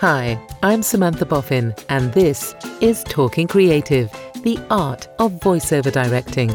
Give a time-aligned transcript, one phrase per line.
[0.00, 4.08] Hi, I'm Samantha Boffin, and this is Talking Creative,
[4.44, 6.50] the art of voiceover directing.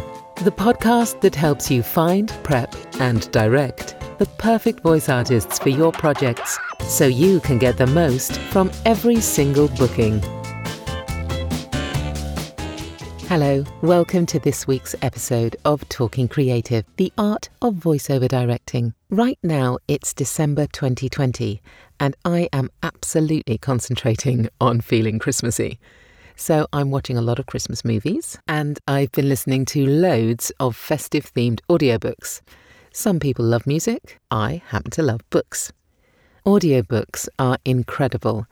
[0.45, 5.91] The podcast that helps you find, prep, and direct the perfect voice artists for your
[5.91, 10.21] projects so you can get the most from every single booking.
[13.33, 18.93] Hello, welcome to this week's episode of Talking Creative, the art of voiceover directing.
[19.09, 21.59] Right now, it's December 2020,
[21.99, 25.79] and I am absolutely concentrating on feeling Christmassy.
[26.35, 30.75] So I'm watching a lot of Christmas movies, and I've been listening to loads of
[30.75, 32.41] festive themed audiobooks.
[32.91, 35.73] Some people love music, I happen to love books.
[36.45, 38.45] Audiobooks are incredible.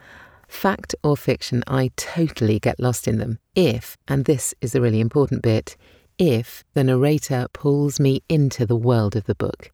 [0.51, 3.39] Fact or fiction, I totally get lost in them.
[3.55, 5.77] If, and this is the really important bit,
[6.19, 9.71] if the narrator pulls me into the world of the book.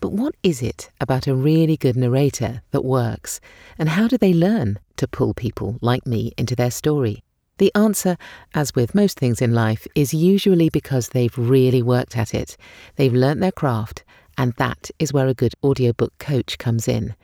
[0.00, 3.40] But what is it about a really good narrator that works?
[3.78, 7.24] And how do they learn to pull people like me into their story?
[7.56, 8.16] The answer,
[8.54, 12.56] as with most things in life, is usually because they've really worked at it.
[12.96, 14.04] They've learnt their craft,
[14.36, 17.16] and that is where a good audiobook coach comes in.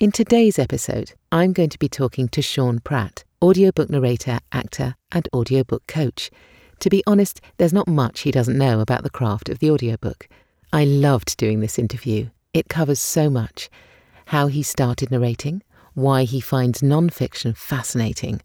[0.00, 5.28] In today's episode, I'm going to be talking to Sean Pratt, audiobook narrator, actor, and
[5.34, 6.30] audiobook coach.
[6.78, 10.28] To be honest, there's not much he doesn't know about the craft of the audiobook.
[10.72, 12.28] I loved doing this interview.
[12.54, 13.68] It covers so much
[14.26, 18.40] how he started narrating, why he finds non-fiction fascinating,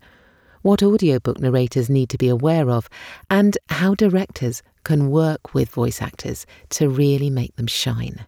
[0.64, 2.90] what audiobook narrators need to be aware of,
[3.30, 8.26] and how directors can work with voice actors to really make them shine.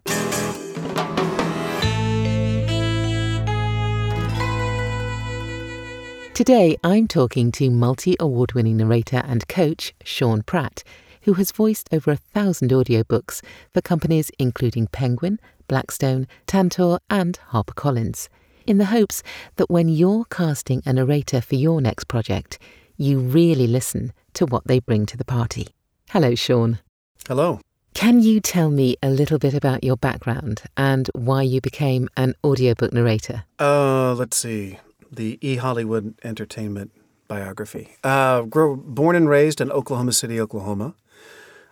[6.36, 10.84] Today, I'm talking to multi award winning narrator and coach Sean Pratt,
[11.22, 18.28] who has voiced over a thousand audiobooks for companies including Penguin, Blackstone, Tantor, and HarperCollins,
[18.66, 19.22] in the hopes
[19.56, 22.58] that when you're casting a narrator for your next project,
[22.98, 25.68] you really listen to what they bring to the party.
[26.10, 26.80] Hello, Sean.
[27.26, 27.60] Hello.
[27.94, 32.34] Can you tell me a little bit about your background and why you became an
[32.44, 33.44] audiobook narrator?
[33.58, 34.80] Uh, let's see
[35.10, 36.92] the E Hollywood Entertainment
[37.28, 37.96] biography.
[38.04, 40.94] Uh, grow, born and raised in Oklahoma City, Oklahoma.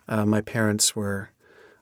[0.08, 1.30] Uh, my parents were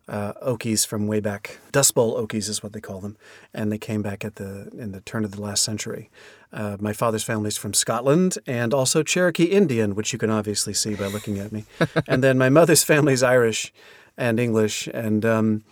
[0.09, 1.59] uh, Okies from way back.
[1.71, 3.17] Dust Bowl Okies is what they call them,
[3.55, 6.11] and they came back at the in the turn of the last century.
[6.53, 10.75] Uh, my father's family is from Scotland and also Cherokee Indian, which you can obviously
[10.75, 11.65] see by looking at me.
[12.07, 13.73] and then my mother's family is Irish
[14.19, 15.65] and English, and um,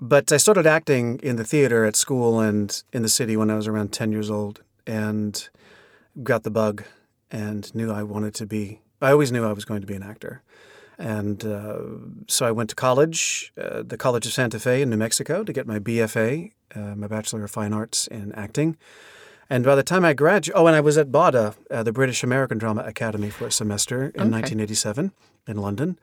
[0.00, 3.56] but I started acting in the theater at school and in the city when I
[3.56, 5.48] was around ten years old and
[6.22, 6.84] got the bug
[7.30, 10.02] and knew I wanted to be, I always knew I was going to be an
[10.02, 10.42] actor.
[10.98, 11.78] And uh,
[12.26, 15.52] so I went to college, uh, the College of Santa Fe in New Mexico, to
[15.52, 18.76] get my BFA, uh, my Bachelor of Fine Arts in Acting.
[19.50, 22.24] And by the time I graduated, oh, and I was at BADA, uh, the British
[22.24, 24.30] American Drama Academy, for a semester in okay.
[24.30, 25.12] 1987
[25.46, 25.98] in London.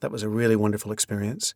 [0.00, 1.54] That was a really wonderful experience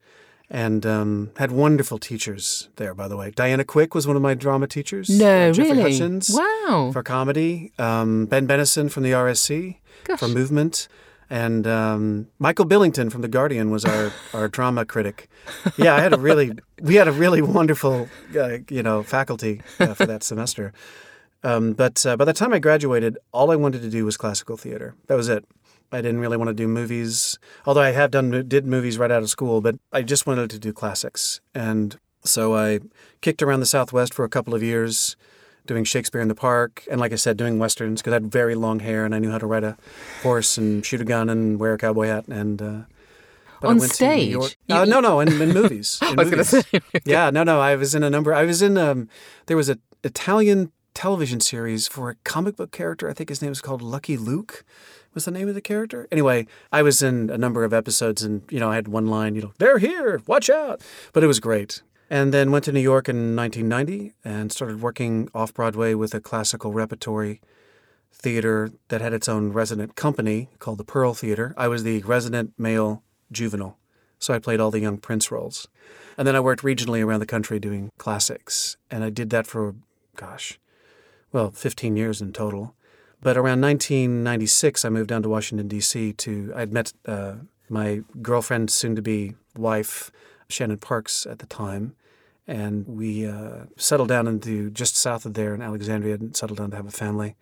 [0.51, 2.95] and um, had wonderful teachers there.
[2.95, 5.09] By the way, Diana Quick was one of my drama teachers.
[5.09, 5.83] No, uh, really.
[5.83, 6.91] Hutchins wow.
[6.93, 10.21] For comedy, um, Ben Benison from the RSC Gosh.
[10.21, 10.89] for movement,
[11.29, 15.29] and um, Michael Billington from the Guardian was our, our drama critic.
[15.77, 19.95] Yeah, I had a really we had a really wonderful uh, you know faculty uh,
[19.95, 20.73] for that semester.
[21.43, 24.57] Um, but uh, by the time I graduated, all I wanted to do was classical
[24.57, 24.95] theater.
[25.07, 25.45] That was it.
[25.93, 29.23] I didn't really want to do movies, although I have done did movies right out
[29.23, 31.41] of school, but I just wanted to do classics.
[31.55, 32.81] And so I
[33.21, 35.17] kicked around the Southwest for a couple of years,
[35.67, 38.55] doing Shakespeare in the Park, and like I said, doing westerns because I had very
[38.55, 39.77] long hair and I knew how to ride a
[40.23, 42.61] horse and shoot a gun and wear a cowboy hat and.
[42.61, 42.81] Uh,
[43.63, 44.33] on stage?
[44.33, 45.99] You, uh, no, no, in, in movies.
[46.03, 47.01] In I was going to say.
[47.05, 47.59] yeah, no, no.
[47.59, 48.35] I was in a number.
[48.35, 48.77] I was in.
[48.77, 49.09] Um,
[49.47, 53.09] there was an Italian television series for a comic book character.
[53.09, 54.65] I think his name was called Lucky Luke
[55.16, 56.06] was the name of the character.
[56.12, 59.34] Anyway, I was in a number of episodes and, you know, I had one line,
[59.34, 60.82] you know, they're here, watch out.
[61.12, 61.82] But it was great.
[62.09, 66.21] And then went to New York in 1990 and started working off Broadway with a
[66.21, 67.41] classical repertory
[68.13, 71.54] theater that had its own resident company called the Pearl Theater.
[71.57, 73.03] I was the resident male
[73.33, 73.78] juvenile.
[74.19, 75.66] So I played all the young prince roles.
[76.19, 78.77] And then I worked regionally around the country doing classics.
[78.91, 79.74] And I did that for,
[80.15, 80.59] gosh,
[81.33, 82.74] well, 15 years in total.
[83.21, 86.13] But around 1996, I moved down to Washington, D.C.
[86.13, 87.36] to, I'd met uh,
[87.68, 90.10] my girlfriend, soon to be wife,
[90.48, 91.97] Shannon Parks at the time.
[92.47, 96.71] And we uh, settled down into just south of there in Alexandria and settled down
[96.71, 97.34] to have a family.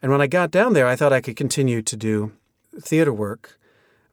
[0.00, 2.32] And when I got down there, I thought I could continue to do
[2.80, 3.58] theater work,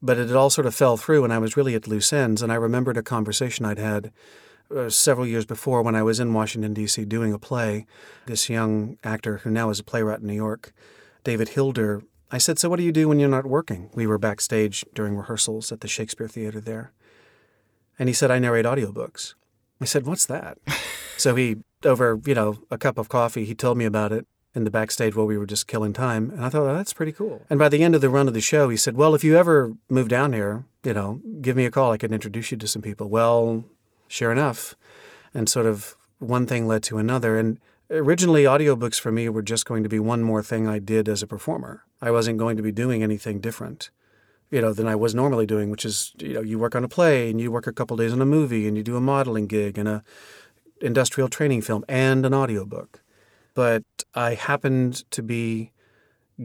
[0.01, 2.43] but it all sort of fell through and I was really at loose ends.
[2.43, 4.11] And I remembered a conversation I'd had
[4.75, 7.85] uh, several years before when I was in Washington, D.C., doing a play.
[8.25, 10.73] This young actor, who now is a playwright in New York,
[11.23, 13.89] David Hilder, I said, So what do you do when you're not working?
[13.93, 16.91] We were backstage during rehearsals at the Shakespeare Theater there.
[17.97, 19.33] And he said, I narrate audiobooks.
[19.81, 20.57] I said, What's that?
[21.17, 24.63] so he, over, you know, a cup of coffee, he told me about it in
[24.63, 26.31] the backstage while we were just killing time.
[26.31, 27.45] And I thought, oh, that's pretty cool.
[27.49, 29.37] And by the end of the run of the show, he said, Well, if you
[29.37, 31.91] ever move down here, you know, give me a call.
[31.91, 33.09] I could introduce you to some people.
[33.09, 33.65] Well,
[34.09, 34.75] sure enough.
[35.33, 37.37] And sort of one thing led to another.
[37.37, 37.59] And
[37.89, 41.23] originally, audiobooks for me were just going to be one more thing I did as
[41.23, 41.83] a performer.
[42.01, 43.89] I wasn't going to be doing anything different.
[44.51, 46.89] You know, than I was normally doing, which is, you know, you work on a
[46.89, 49.45] play and you work a couple days on a movie and you do a modeling
[49.45, 50.03] gig and a
[50.81, 53.01] industrial training film and an audiobook
[53.59, 53.83] but
[54.15, 55.71] I happened to be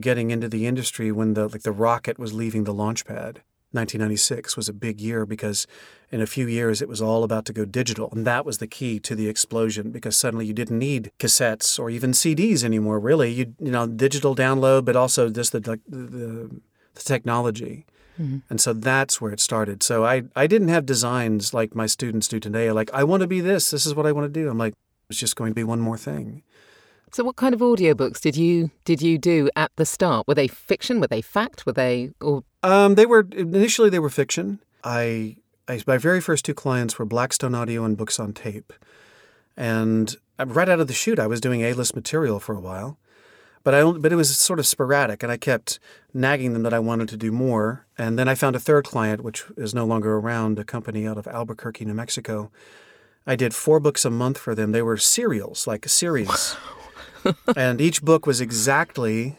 [0.00, 3.42] getting into the industry when the like the rocket was leaving the launch pad.
[3.74, 5.66] 1996 was a big year because
[6.10, 8.66] in a few years it was all about to go digital and that was the
[8.66, 13.30] key to the explosion because suddenly you didn't need cassettes or even CDs anymore really.
[13.32, 16.60] You you know digital download but also just the the, the,
[16.94, 17.86] the technology.
[18.20, 18.38] Mm-hmm.
[18.48, 19.82] and so that's where it started.
[19.82, 23.26] So I I didn't have designs like my students do today like I want to
[23.26, 23.70] be this.
[23.70, 24.48] This is what I want to do.
[24.48, 24.74] I'm like
[25.10, 26.42] it's just going to be one more thing
[27.14, 30.26] so, what kind of audiobooks did you did you do at the start?
[30.26, 30.98] Were they fiction?
[31.00, 31.64] Were they fact?
[31.64, 32.42] Were they or?
[32.64, 34.58] Um, they were initially they were fiction.
[34.82, 35.36] I,
[35.68, 38.72] I my very first two clients were Blackstone Audio and Books on Tape,
[39.56, 42.98] and right out of the chute, I was doing A list material for a while,
[43.62, 45.78] but I but it was sort of sporadic, and I kept
[46.12, 47.86] nagging them that I wanted to do more.
[47.96, 51.16] And then I found a third client, which is no longer around, a company out
[51.18, 52.50] of Albuquerque, New Mexico.
[53.24, 54.72] I did four books a month for them.
[54.72, 56.56] They were serials, like a series.
[57.56, 59.36] and each book was exactly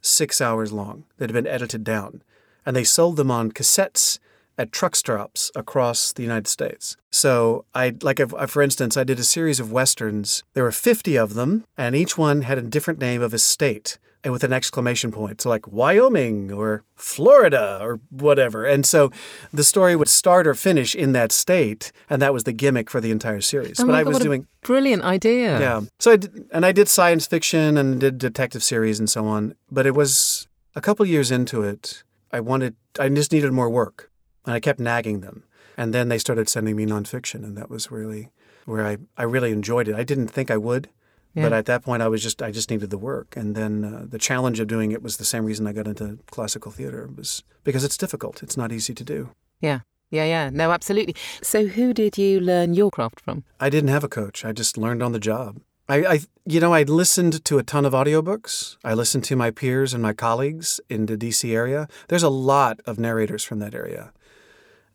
[0.00, 2.22] six hours long that had been edited down.
[2.64, 4.18] And they sold them on cassettes
[4.58, 6.96] at truck stops across the United States.
[7.10, 10.42] So I like for instance, I did a series of westerns.
[10.54, 13.98] There were 50 of them, and each one had a different name of a state
[14.28, 15.40] and with an exclamation point.
[15.40, 18.66] So, like Wyoming or Florida or whatever.
[18.66, 19.10] And so
[19.54, 21.92] the story would start or finish in that state.
[22.10, 23.80] And that was the gimmick for the entire series.
[23.80, 24.46] Oh but I was doing.
[24.60, 25.58] Brilliant idea.
[25.58, 25.80] Yeah.
[25.98, 29.54] So I did, and I did science fiction and did detective series and so on.
[29.70, 30.46] But it was
[30.76, 34.10] a couple years into it, I wanted, I just needed more work.
[34.44, 35.44] And I kept nagging them.
[35.78, 37.44] And then they started sending me nonfiction.
[37.44, 38.28] And that was really
[38.66, 39.94] where I, I really enjoyed it.
[39.94, 40.90] I didn't think I would.
[41.38, 41.44] Yeah.
[41.44, 44.04] But at that point, I was just I just needed the work, and then uh,
[44.08, 47.44] the challenge of doing it was the same reason I got into classical theater was
[47.64, 48.42] because it's difficult.
[48.42, 49.30] It's not easy to do.
[49.60, 49.80] Yeah.
[50.10, 50.50] Yeah, yeah.
[50.50, 51.14] No, absolutely.
[51.42, 53.44] So, who did you learn your craft from?
[53.60, 54.42] I didn't have a coach.
[54.44, 55.60] I just learned on the job.
[55.86, 58.76] I, I, you know, I listened to a ton of audiobooks.
[58.84, 61.88] I listened to my peers and my colleagues in the DC area.
[62.08, 64.12] There's a lot of narrators from that area.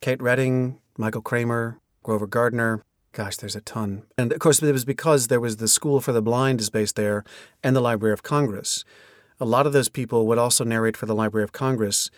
[0.02, 2.84] Kate Reading, Michael Kramer, Grover Gardner.
[3.14, 4.04] Gosh, there's a ton.
[4.18, 6.96] And of course, it was because there was the School for the Blind is based
[6.96, 7.24] there
[7.64, 8.84] and the Library of Congress.
[9.40, 12.10] A lot of those people would also narrate for the Library of Congress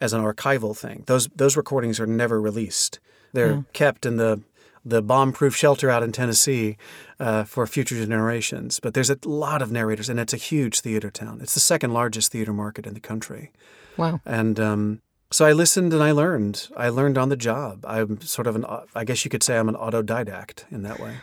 [0.00, 1.04] as an archival thing.
[1.06, 3.00] Those those recordings are never released.
[3.32, 3.62] They're yeah.
[3.72, 4.42] kept in the
[4.84, 6.76] the bomb-proof shelter out in Tennessee
[7.20, 8.80] uh, for future generations.
[8.80, 11.38] But there's a lot of narrators, and it's a huge theater town.
[11.40, 13.52] It's the second largest theater market in the country.
[13.96, 14.20] Wow!
[14.26, 15.00] And um,
[15.32, 16.68] so I listened and I learned.
[16.76, 17.84] I learned on the job.
[17.86, 18.64] I'm sort of an,
[18.94, 21.16] I guess you could say I'm an autodidact in that way.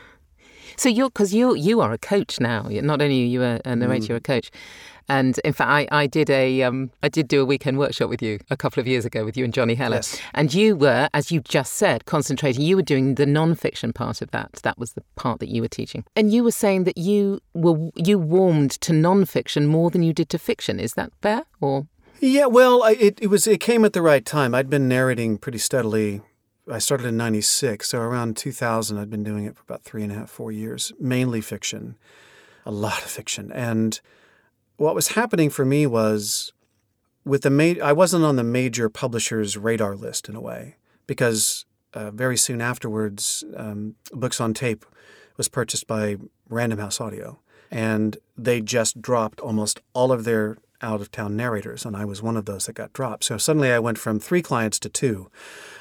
[0.78, 2.68] So you're, because you you are a coach now.
[2.70, 4.08] Not only are you a, a narrator, mm.
[4.10, 4.50] you're a coach.
[5.10, 8.22] And in fact, I, I did a um, I did do a weekend workshop with
[8.22, 9.98] you a couple of years ago with you and Johnny Heller.
[9.98, 10.22] Yes.
[10.34, 12.62] And you were, as you just said, concentrating.
[12.62, 14.54] You were doing the non-fiction part of that.
[14.64, 16.06] That was the part that you were teaching.
[16.16, 20.30] And you were saying that you were you warmed to non-fiction more than you did
[20.30, 20.80] to fiction.
[20.80, 21.88] Is that fair or?
[22.22, 24.54] Yeah, well, I, it, it was it came at the right time.
[24.54, 26.22] I'd been narrating pretty steadily.
[26.70, 30.12] I started in '96, so around 2000, I'd been doing it for about three and
[30.12, 31.96] a half, four years, mainly fiction,
[32.66, 33.52] a lot of fiction.
[33.54, 34.00] And
[34.76, 36.52] what was happening for me was,
[37.24, 40.76] with the ma- I wasn't on the major publishers' radar list in a way
[41.08, 44.86] because uh, very soon afterwards, um, Books on Tape
[45.38, 46.18] was purchased by
[46.50, 47.40] Random House Audio,
[47.72, 52.22] and they just dropped almost all of their out of town narrators, and I was
[52.22, 53.24] one of those that got dropped.
[53.24, 55.30] So suddenly I went from three clients to two.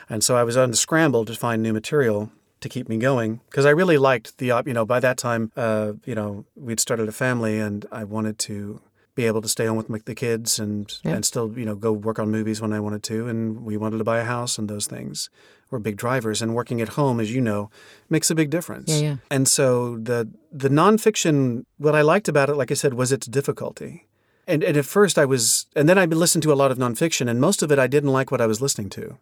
[0.09, 3.41] And so I was on the scramble to find new material to keep me going
[3.49, 7.09] because I really liked the, you know, by that time, uh, you know, we'd started
[7.09, 8.81] a family and I wanted to
[9.15, 11.15] be able to stay home with the kids and, yeah.
[11.15, 13.29] and still, you know, go work on movies when I wanted to.
[13.29, 15.29] And we wanted to buy a house and those things
[15.71, 16.41] were big drivers.
[16.41, 17.71] And working at home, as you know,
[18.09, 18.91] makes a big difference.
[18.91, 19.17] Yeah, yeah.
[19.31, 23.27] And so the, the nonfiction, what I liked about it, like I said, was its
[23.27, 24.08] difficulty
[24.49, 27.29] and, and at first I was, and then I listened to a lot of nonfiction,
[27.31, 29.19] and most of it I didn't like what I was listening to.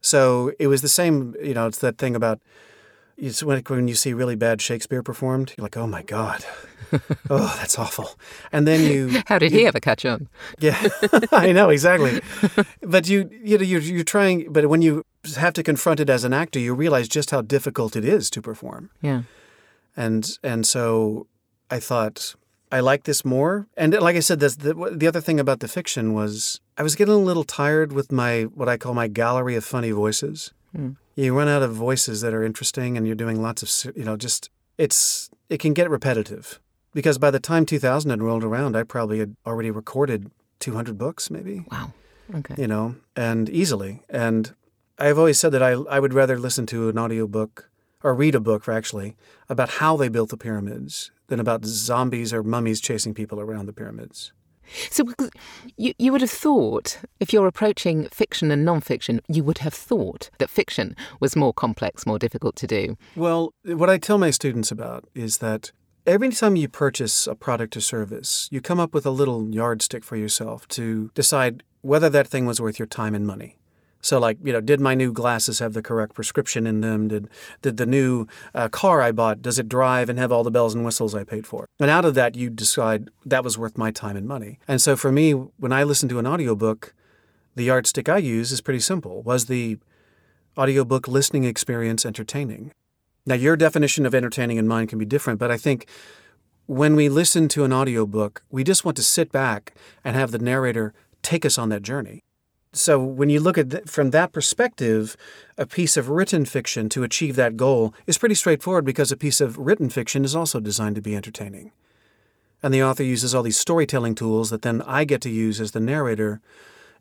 [0.00, 2.40] So it was the same, you know, it's that thing about
[3.20, 6.44] it's when, when you see really bad Shakespeare performed, you're like, oh my God.
[7.30, 8.18] oh, that's awful.
[8.50, 9.22] And then you.
[9.26, 10.28] How did you, he ever catch on?
[10.58, 10.88] Yeah,
[11.30, 12.20] I know, exactly.
[12.80, 15.04] but you, you know, you're, you're trying, but when you
[15.36, 18.40] have to confront it as an actor, you realize just how difficult it is to
[18.40, 18.90] perform.
[19.02, 19.22] Yeah.
[19.96, 21.26] And, and so
[21.70, 22.34] I thought,
[22.72, 23.66] I like this more.
[23.76, 26.94] And like I said, this, the, the other thing about the fiction was I was
[26.94, 30.52] getting a little tired with my, what I call my gallery of funny voices.
[30.76, 30.96] Mm.
[31.16, 34.16] You run out of voices that are interesting and you're doing lots of, you know,
[34.16, 36.60] just, it's, it can get repetitive
[36.94, 41.30] because by the time 2000 had rolled around, I probably had already recorded 200 books,
[41.30, 41.64] maybe.
[41.70, 41.92] Wow.
[42.34, 42.54] Okay.
[42.56, 44.02] You know, and easily.
[44.08, 44.54] And
[44.98, 47.70] I've always said that I, I would rather listen to an audio book
[48.02, 49.16] or read a book, actually,
[49.48, 53.72] about how they built the pyramids than about zombies or mummies chasing people around the
[53.72, 54.32] pyramids.
[54.90, 55.04] So
[55.76, 60.30] you, you would have thought, if you're approaching fiction and nonfiction, you would have thought
[60.38, 62.96] that fiction was more complex, more difficult to do.
[63.16, 65.72] Well, what I tell my students about is that
[66.06, 70.02] Every time you purchase a product or service, you come up with a little yardstick
[70.02, 73.59] for yourself to decide whether that thing was worth your time and money.
[74.02, 77.08] So, like, you know, did my new glasses have the correct prescription in them?
[77.08, 77.28] Did
[77.62, 80.74] did the new uh, car I bought does it drive and have all the bells
[80.74, 81.66] and whistles I paid for?
[81.78, 84.58] And out of that, you decide that was worth my time and money.
[84.66, 86.94] And so, for me, when I listen to an audiobook,
[87.54, 89.22] the yardstick I use is pretty simple.
[89.22, 89.78] Was the
[90.56, 92.72] audiobook listening experience entertaining?
[93.26, 95.86] Now, your definition of entertaining and mine can be different, but I think
[96.66, 100.38] when we listen to an audiobook, we just want to sit back and have the
[100.38, 102.22] narrator take us on that journey.
[102.72, 105.16] So, when you look at th- from that perspective,
[105.58, 109.40] a piece of written fiction to achieve that goal is pretty straightforward because a piece
[109.40, 111.72] of written fiction is also designed to be entertaining.
[112.62, 115.72] And the author uses all these storytelling tools that then I get to use as
[115.72, 116.40] the narrator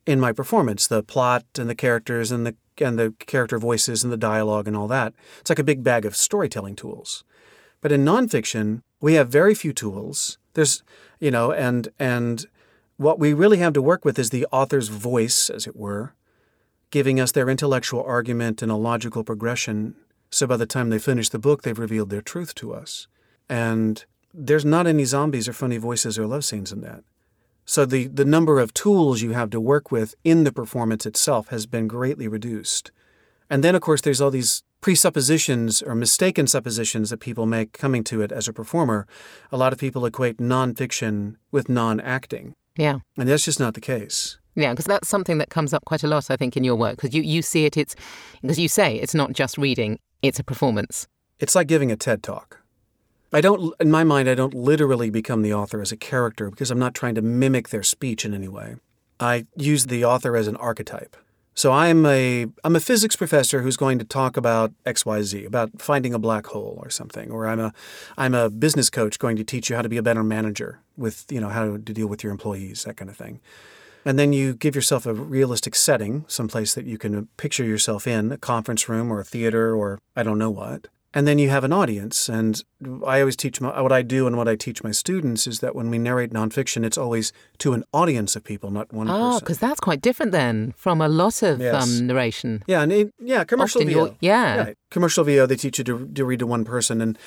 [0.05, 4.11] in my performance the plot and the characters and the and the character voices and
[4.11, 5.13] the dialogue and all that.
[5.41, 7.23] It's like a big bag of storytelling tools.
[7.81, 10.37] But in nonfiction, we have very few tools.
[10.53, 10.81] There's,
[11.19, 12.45] you know, and and
[12.99, 16.13] what we really have to work with is the author's voice, as it were,
[16.91, 19.95] giving us their intellectual argument in a logical progression.
[20.31, 23.07] So by the time they finish the book, they've revealed their truth to us.
[23.47, 24.03] And
[24.33, 27.05] there's not any zombies or funny voices or love scenes in that.
[27.63, 31.47] So the, the number of tools you have to work with in the performance itself
[31.47, 32.91] has been greatly reduced.
[33.49, 38.03] And then, of course, there's all these presuppositions or mistaken suppositions that people make coming
[38.03, 39.07] to it as a performer.
[39.53, 42.55] A lot of people equate nonfiction with non acting.
[42.79, 42.99] Yeah.
[43.17, 44.37] And that's just not the case.
[44.55, 46.95] Yeah, because that's something that comes up quite a lot, I think, in your work.
[46.95, 47.93] Because you, you see it, it's,
[48.41, 51.05] because you say it's not just reading, it's a performance.
[51.39, 52.61] It's like giving a TED talk.
[53.33, 56.71] I don't, in my mind, I don't literally become the author as a character because
[56.71, 58.77] I'm not trying to mimic their speech in any way.
[59.19, 61.17] I use the author as an archetype.
[61.59, 66.13] So I'm a I'm a physics professor who's going to talk about XYZ, about finding
[66.13, 67.73] a black hole or something, or I'm a
[68.17, 71.29] I'm a business coach going to teach you how to be a better manager with,
[71.29, 73.41] you know, how to deal with your employees, that kind of thing.
[74.05, 78.31] And then you give yourself a realistic setting, someplace that you can picture yourself in,
[78.31, 81.63] a conference room or a theater or I don't know what and then you have
[81.63, 82.29] an audience.
[82.29, 82.63] And
[83.05, 85.75] I always teach my, what I do and what I teach my students is that
[85.75, 89.33] when we narrate nonfiction, it's always to an audience of people, not one oh, person.
[89.33, 91.83] Oh, because that's quite different then from a lot of yes.
[91.83, 92.63] um, narration.
[92.67, 94.17] Yeah, and it, yeah, commercial Often VO.
[94.19, 94.55] Yeah.
[94.55, 94.73] yeah.
[94.91, 95.47] commercial VO.
[95.47, 97.17] They teach you to, to read to one person, and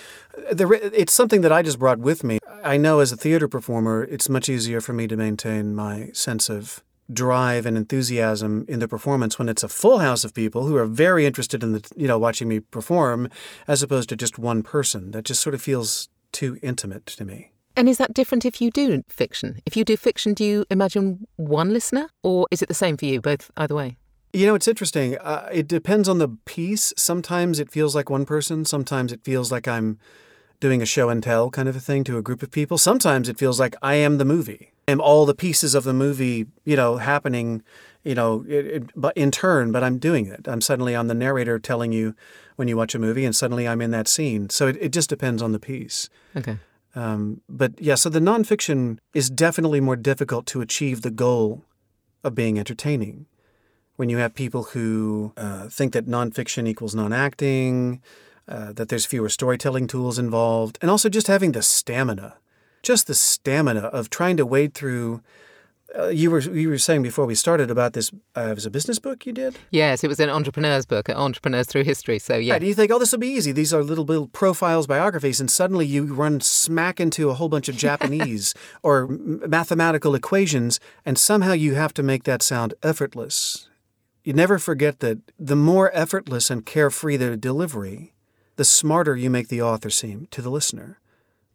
[0.52, 2.38] the, it's something that I just brought with me.
[2.62, 6.48] I know as a theater performer, it's much easier for me to maintain my sense
[6.48, 10.76] of drive and enthusiasm in the performance when it's a full house of people who
[10.76, 13.28] are very interested in the you know watching me perform
[13.66, 17.52] as opposed to just one person that just sort of feels too intimate to me
[17.76, 21.26] and is that different if you do fiction if you do fiction do you imagine
[21.36, 23.96] one listener or is it the same for you both either way
[24.34, 25.18] you know, it's interesting.
[25.18, 26.94] Uh, it depends on the piece.
[26.96, 28.64] Sometimes it feels like one person.
[28.64, 29.98] Sometimes it feels like I'm
[30.58, 32.78] doing a show and tell kind of a thing to a group of people.
[32.78, 36.46] Sometimes it feels like I am the movie am all the pieces of the movie,
[36.64, 37.62] you know, happening,
[38.04, 40.46] you know, it, it, but in turn, but I'm doing it.
[40.48, 42.14] I'm suddenly on the narrator telling you
[42.56, 44.50] when you watch a movie, and suddenly I'm in that scene.
[44.50, 46.08] So it, it just depends on the piece.
[46.36, 46.58] Okay.
[46.94, 51.64] Um, but yeah, so the nonfiction is definitely more difficult to achieve the goal
[52.22, 53.26] of being entertaining.
[53.96, 58.02] When you have people who uh, think that nonfiction equals non-acting,
[58.48, 62.36] uh, that there's fewer storytelling tools involved, and also just having the stamina
[62.82, 65.22] just the stamina of trying to wade through.
[65.96, 68.10] Uh, you were you were saying before we started about this.
[68.34, 69.58] Uh, it was a business book you did.
[69.70, 72.18] Yes, it was an entrepreneur's book, Entrepreneurs Through History.
[72.18, 73.52] So yeah, right, you think, oh, this will be easy.
[73.52, 77.68] These are little little profiles, biographies, and suddenly you run smack into a whole bunch
[77.68, 83.68] of Japanese or mathematical equations, and somehow you have to make that sound effortless.
[84.24, 88.14] You never forget that the more effortless and carefree the delivery,
[88.56, 91.00] the smarter you make the author seem to the listener.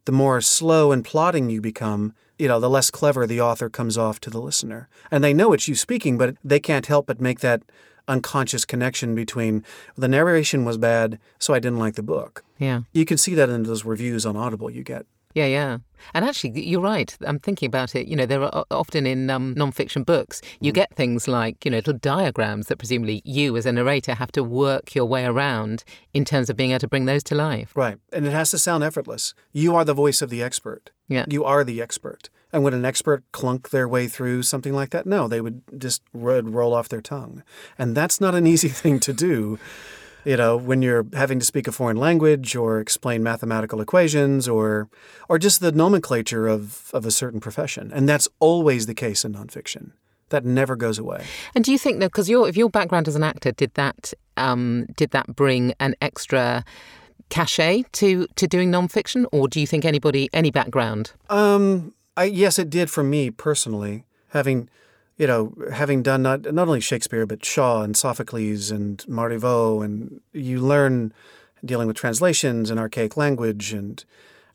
[0.07, 3.97] The more slow and plodding you become, you know, the less clever the author comes
[3.97, 4.87] off to the listener.
[5.11, 7.61] And they know it's you speaking, but they can't help but make that
[8.07, 9.65] unconscious connection between
[9.97, 12.45] the narration was bad, so I didn't like the book.
[12.57, 12.83] Yeah.
[12.93, 15.05] You can see that in those reviews on Audible you get.
[15.34, 15.77] Yeah, yeah.
[16.13, 17.15] And actually, you're right.
[17.25, 18.07] I'm thinking about it.
[18.07, 20.75] You know, there are often in um, nonfiction books, you mm.
[20.75, 24.43] get things like, you know, little diagrams that presumably you as a narrator have to
[24.43, 27.72] work your way around in terms of being able to bring those to life.
[27.75, 27.98] Right.
[28.13, 29.34] And it has to sound effortless.
[29.51, 30.91] You are the voice of the expert.
[31.07, 31.25] Yeah.
[31.27, 32.29] You are the expert.
[32.53, 35.05] And would an expert clunk their way through something like that?
[35.05, 37.43] No, they would just roll off their tongue.
[37.77, 39.60] And that's not an easy thing to do
[40.27, 44.89] you know, when you're having to speak a foreign language or explain mathematical equations or
[45.29, 47.91] or just the nomenclature of, of a certain profession.
[47.93, 49.91] And that's always the case in nonfiction.
[50.29, 51.24] That never goes away.
[51.55, 54.13] And do you think that because your if your background as an actor did that
[54.36, 56.65] um, did that bring an extra
[57.29, 61.13] cachet to to doing nonfiction, or do you think anybody any background?
[61.29, 64.03] Um, I, yes, it did for me personally.
[64.31, 64.69] Having
[65.17, 70.21] you know, having done not not only Shakespeare but Shaw and Sophocles and Marivaux, and
[70.33, 71.13] you learn
[71.65, 74.03] dealing with translations and archaic language and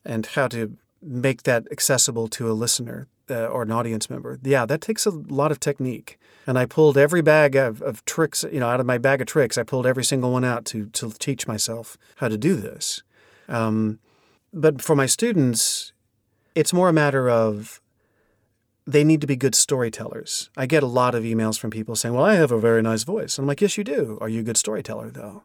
[0.04, 4.38] and how to make that accessible to a listener uh, or an audience member.
[4.42, 6.18] Yeah, that takes a lot of technique.
[6.46, 9.28] And I pulled every bag of, of tricks, you know, out of my bag of
[9.28, 9.56] tricks.
[9.56, 13.02] I pulled every single one out to to teach myself how to do this.
[13.48, 13.98] Um,
[14.52, 15.92] but for my students,
[16.54, 17.80] it's more a matter of
[18.86, 20.50] they need to be good storytellers.
[20.56, 23.04] I get a lot of emails from people saying, Well, I have a very nice
[23.04, 23.38] voice.
[23.38, 24.18] I'm like, Yes, you do.
[24.20, 25.44] Are you a good storyteller, though?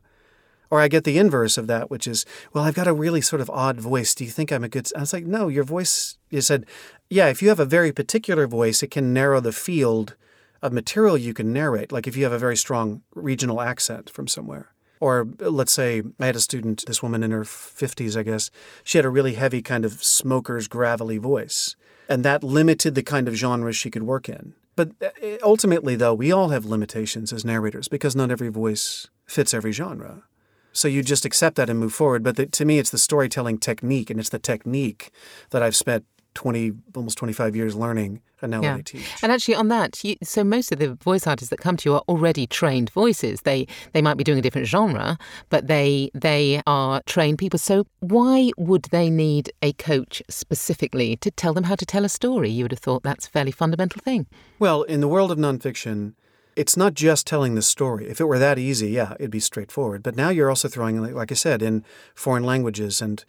[0.70, 3.42] Or I get the inverse of that, which is, Well, I've got a really sort
[3.42, 4.16] of odd voice.
[4.16, 4.90] Do you think I'm a good.
[4.96, 6.66] I was like, No, your voice, you said,
[7.10, 10.16] Yeah, if you have a very particular voice, it can narrow the field
[10.62, 11.92] of material you can narrate.
[11.92, 14.70] Like if you have a very strong regional accent from somewhere.
[15.00, 18.50] Or let's say I had a student, this woman in her 50s, I guess,
[18.84, 21.76] she had a really heavy kind of smoker's gravelly voice
[22.10, 24.54] and that limited the kind of genres she could work in.
[24.76, 25.10] But uh,
[25.44, 30.24] ultimately, though, we all have limitations as narrators because not every voice fits every genre.
[30.72, 32.24] So you just accept that and move forward.
[32.24, 35.12] But the, to me, it's the storytelling technique, and it's the technique
[35.50, 36.06] that I've spent
[36.38, 38.76] 20, almost 25 years learning, and now yeah.
[38.76, 39.04] I teach.
[39.24, 41.96] And actually, on that, you, so most of the voice artists that come to you
[41.96, 43.42] are already trained voices.
[43.42, 45.18] They they might be doing a different genre,
[45.50, 47.58] but they they are trained people.
[47.58, 52.10] So why would they need a coach specifically to tell them how to tell a
[52.10, 52.52] story?
[52.52, 54.28] You would have thought that's a fairly fundamental thing.
[54.60, 56.14] Well, in the world of nonfiction,
[56.56, 58.08] it's not just telling the story.
[58.08, 60.04] If it were that easy, yeah, it'd be straightforward.
[60.04, 63.26] But now you're also throwing, like I said, in foreign languages and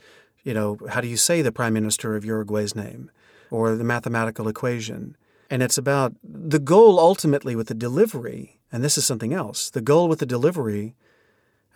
[0.48, 3.10] you know, how do you say the prime minister of Uruguay's name
[3.50, 5.14] or the mathematical equation?
[5.50, 9.68] And it's about the goal ultimately with the delivery, and this is something else.
[9.68, 10.94] The goal with the delivery,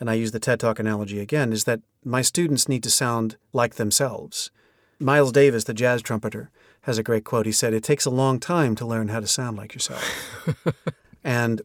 [0.01, 3.37] and I use the TED Talk analogy again, is that my students need to sound
[3.53, 4.51] like themselves.
[4.99, 6.51] Miles Davis, the jazz trumpeter,
[6.83, 7.45] has a great quote.
[7.45, 10.03] He said, It takes a long time to learn how to sound like yourself.
[11.23, 11.61] and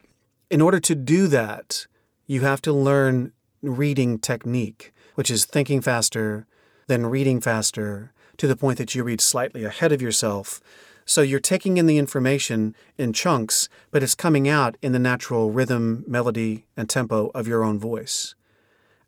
[0.49, 1.87] in order to do that,
[2.25, 6.45] you have to learn reading technique, which is thinking faster,
[6.87, 10.61] then reading faster to the point that you read slightly ahead of yourself.
[11.05, 15.51] So you're taking in the information in chunks, but it's coming out in the natural
[15.51, 18.35] rhythm, melody, and tempo of your own voice.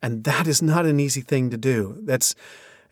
[0.02, 1.98] And that is not an easy thing to do.
[2.04, 2.36] That's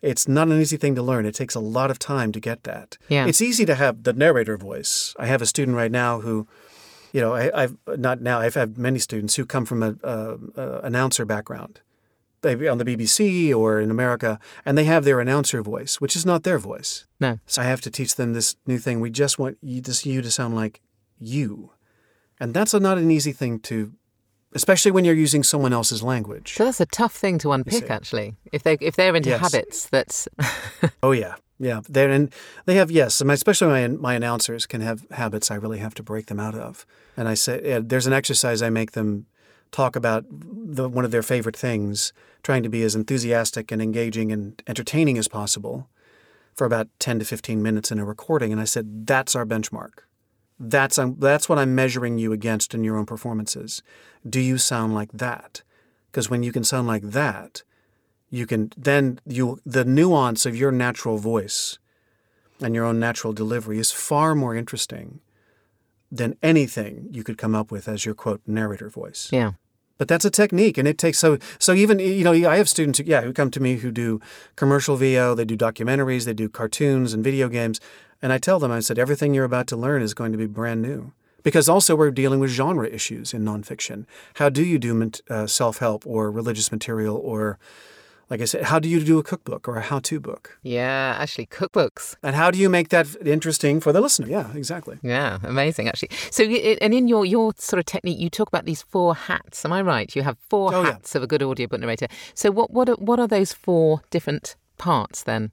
[0.02, 1.26] it's not an easy thing to learn.
[1.26, 2.97] It takes a lot of time to get that.
[3.10, 3.26] Yeah.
[3.26, 5.15] It's easy to have the narrator voice.
[5.17, 6.47] I have a student right now who,
[7.12, 8.39] you know, I, have not now.
[8.39, 11.82] I've had many students who come from a, a, a announcer background,
[12.43, 16.43] on the BBC or in America, and they have their announcer voice, which is not
[16.43, 17.06] their voice.
[17.19, 17.39] No.
[17.45, 19.00] So I have to teach them this new thing.
[19.00, 20.82] We just want you to, you to sound like
[21.19, 21.71] you.
[22.39, 23.93] And that's a, not an easy thing to,
[24.54, 26.54] especially when you're using someone else's language.
[26.54, 28.36] So that's a tough thing to unpick, actually.
[28.52, 29.41] If they if they're into yes.
[29.41, 30.28] habits, that's.
[31.04, 31.82] oh yeah, yeah.
[31.89, 32.32] They're and
[32.65, 36.28] they have yes, especially my my announcers can have habits I really have to break
[36.28, 36.86] them out of.
[37.15, 39.26] And I say there's an exercise I make them
[39.71, 44.32] talk about the, one of their favorite things, trying to be as enthusiastic and engaging
[44.32, 45.89] and entertaining as possible
[46.53, 48.51] for about 10 to 15 minutes in a recording.
[48.51, 49.99] And I said, that's our benchmark.
[50.60, 53.84] That's, um, that's what I'm measuring you against in your own performances.
[54.27, 55.62] Do you sound like that?
[56.12, 57.62] Because when you can sound like that,
[58.30, 61.80] you can then you the nuance of your natural voice
[62.60, 65.19] and your own natural delivery is far more interesting
[66.11, 69.29] than anything you could come up with as your quote narrator voice.
[69.31, 69.53] Yeah.
[69.97, 71.73] But that's a technique, and it takes so so.
[71.73, 74.21] Even you know, I have students, who, yeah, who come to me who do
[74.55, 77.79] commercial VO, they do documentaries, they do cartoons and video games,
[78.21, 80.45] and I tell them, I said, everything you're about to learn is going to be
[80.45, 84.05] brand new, because also we're dealing with genre issues in nonfiction.
[84.35, 87.57] How do you do uh, self help or religious material or
[88.29, 90.59] like I said, how do you do a cookbook or a how-to book?
[90.61, 92.15] Yeah, actually, cookbooks.
[92.21, 94.27] And how do you make that interesting for the listener?
[94.27, 94.99] Yeah, exactly.
[95.01, 96.09] Yeah, amazing, actually.
[96.29, 99.63] So, and in your your sort of technique, you talk about these four hats.
[99.63, 100.13] Am I right?
[100.13, 101.19] You have four oh, hats yeah.
[101.19, 102.07] of a good audiobook narrator.
[102.33, 105.51] So, what what are, what are those four different parts then?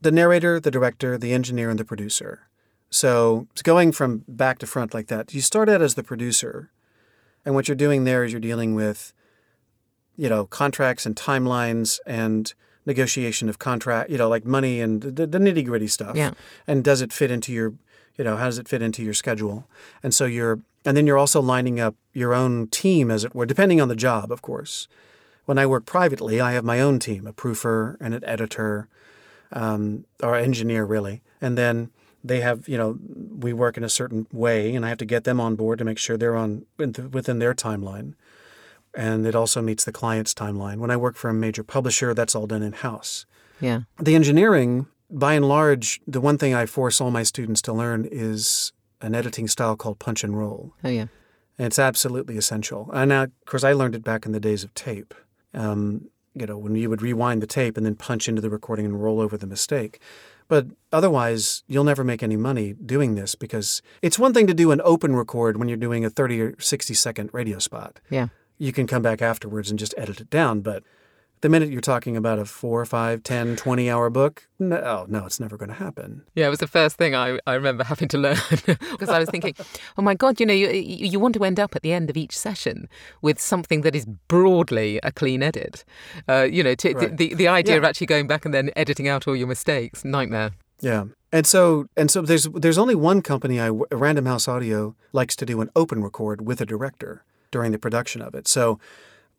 [0.00, 2.48] The narrator, the director, the engineer, and the producer.
[2.90, 6.72] So, going from back to front like that, you start out as the producer,
[7.44, 9.12] and what you're doing there is you're dealing with
[10.18, 12.52] you know, contracts and timelines and
[12.84, 16.16] negotiation of contract, you know, like money and the, the nitty gritty stuff.
[16.16, 16.32] Yeah.
[16.66, 17.74] And does it fit into your,
[18.16, 19.68] you know, how does it fit into your schedule?
[20.02, 23.46] And so you're, and then you're also lining up your own team, as it were,
[23.46, 24.88] depending on the job, of course.
[25.44, 28.88] When I work privately, I have my own team, a proofer and an editor,
[29.52, 31.22] um, or engineer, really.
[31.40, 31.90] And then
[32.24, 32.98] they have, you know,
[33.38, 35.84] we work in a certain way, and I have to get them on board to
[35.84, 38.14] make sure they're on within their timeline
[38.94, 40.78] and it also meets the client's timeline.
[40.78, 43.26] When I work for a major publisher, that's all done in house.
[43.60, 43.80] Yeah.
[44.00, 48.06] The engineering, by and large, the one thing I force all my students to learn
[48.10, 50.74] is an editing style called punch and roll.
[50.82, 51.06] Oh yeah.
[51.58, 52.90] And it's absolutely essential.
[52.92, 55.14] And now, of course, I learned it back in the days of tape.
[55.54, 58.84] Um, you know, when you would rewind the tape and then punch into the recording
[58.84, 60.00] and roll over the mistake.
[60.46, 64.70] But otherwise, you'll never make any money doing this because it's one thing to do
[64.70, 68.00] an open record when you're doing a 30 or 60 second radio spot.
[68.08, 70.60] Yeah you can come back afterwards and just edit it down.
[70.60, 70.82] But
[71.40, 75.24] the minute you're talking about a four, five, 10, 20 hour book, no, oh, no,
[75.24, 76.22] it's never going to happen.
[76.34, 79.30] Yeah, it was the first thing I, I remember having to learn because I was
[79.30, 79.54] thinking,
[79.96, 82.16] oh my God, you know, you, you want to end up at the end of
[82.16, 82.88] each session
[83.22, 85.84] with something that is broadly a clean edit.
[86.28, 87.16] Uh, you know, to, right.
[87.16, 87.78] the, the idea yeah.
[87.78, 90.52] of actually going back and then editing out all your mistakes, nightmare.
[90.80, 91.04] Yeah.
[91.30, 95.44] And so and so there's there's only one company I Random House Audio likes to
[95.44, 98.48] do an open record with a director during the production of it.
[98.48, 98.78] So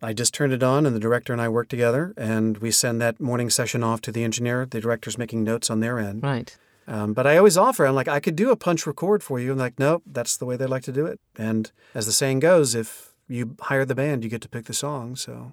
[0.02, 3.00] I just turned it on, and the director and I work together, and we send
[3.00, 4.66] that morning session off to the engineer.
[4.66, 6.22] The director's making notes on their end.
[6.22, 6.56] Right.
[6.88, 9.52] Um, but I always offer, I'm like, I could do a punch record for you.
[9.52, 11.20] I'm like, nope, that's the way they like to do it.
[11.36, 14.74] And as the saying goes, if you hire the band, you get to pick the
[14.74, 15.14] song.
[15.14, 15.52] So,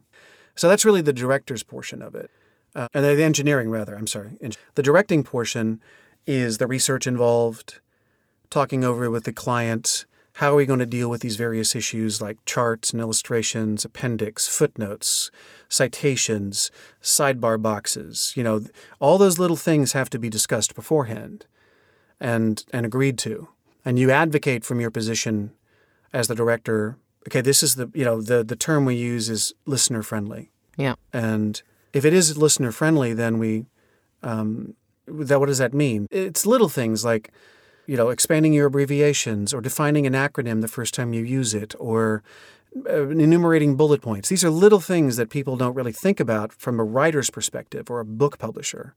[0.56, 2.32] so that's really the director's portion of it,
[2.74, 3.96] uh, and the engineering rather.
[3.96, 4.32] I'm sorry.
[4.74, 5.80] The directing portion
[6.26, 7.82] is the research involved,
[8.50, 10.06] talking over with the client,
[10.38, 14.48] how are we going to deal with these various issues like charts and illustrations, appendix,
[14.48, 15.32] footnotes,
[15.68, 16.70] citations,
[17.02, 18.34] sidebar boxes?
[18.36, 18.62] You know,
[19.00, 21.48] all those little things have to be discussed beforehand
[22.20, 23.48] and, and agreed to.
[23.84, 25.54] And you advocate from your position
[26.14, 26.98] as the director.
[27.28, 30.52] Okay, this is the you know the the term we use is listener friendly.
[30.78, 30.96] Yeah.
[31.12, 31.60] And
[31.94, 33.66] if it is listener friendly, then we
[34.22, 34.76] um,
[35.08, 36.08] that what does that mean?
[36.12, 37.32] It's little things like
[37.88, 41.74] you know, expanding your abbreviations or defining an acronym the first time you use it
[41.80, 42.22] or
[42.88, 44.30] uh, enumerating bullet points.
[44.30, 48.02] These are little things that people don't really think about from a writer's perspective or
[48.02, 48.94] a book publisher,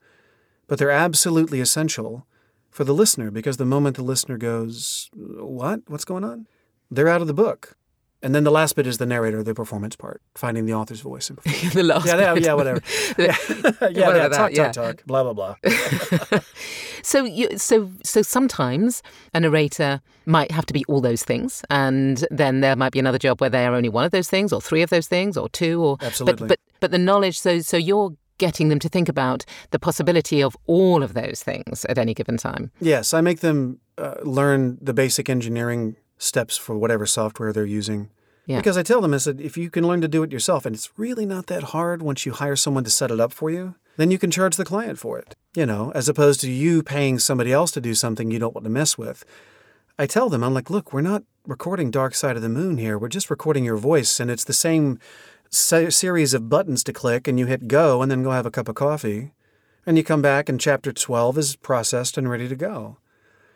[0.67, 2.27] but they're absolutely essential
[2.69, 5.83] for the listener because the moment the listener goes, What?
[5.87, 6.47] What's going on?
[6.91, 7.77] They're out of the book.
[8.23, 11.29] And then the last bit is the narrator, the performance part, finding the author's voice.
[11.73, 12.45] the last yeah, bit.
[12.45, 12.83] yeah, whatever.
[13.19, 13.37] yeah,
[13.81, 14.71] yeah, yeah talk, yeah.
[14.71, 16.41] talk, talk, blah, blah, blah.
[17.03, 19.03] so, you, so, so sometimes
[19.33, 23.19] a narrator might have to be all those things, and then there might be another
[23.19, 25.49] job where they are only one of those things, or three of those things, or
[25.49, 26.47] two, or absolutely.
[26.47, 27.41] But, but, but the knowledge.
[27.41, 31.85] So, so you're getting them to think about the possibility of all of those things
[31.87, 32.71] at any given time.
[32.81, 38.11] Yes, I make them uh, learn the basic engineering steps for whatever software they're using.
[38.47, 38.59] Yeah.
[38.59, 40.75] Because I tell them, I said, if you can learn to do it yourself, and
[40.75, 43.75] it's really not that hard once you hire someone to set it up for you,
[43.97, 47.19] then you can charge the client for it, you know, as opposed to you paying
[47.19, 49.25] somebody else to do something you don't want to mess with.
[49.99, 52.99] I tell them, I'm like, look, we're not recording Dark Side of the Moon here.
[52.99, 54.99] We're just recording your voice, and it's the same
[55.51, 58.51] se- series of buttons to click, and you hit go, and then go have a
[58.51, 59.33] cup of coffee,
[59.87, 62.99] and you come back, and chapter 12 is processed and ready to go.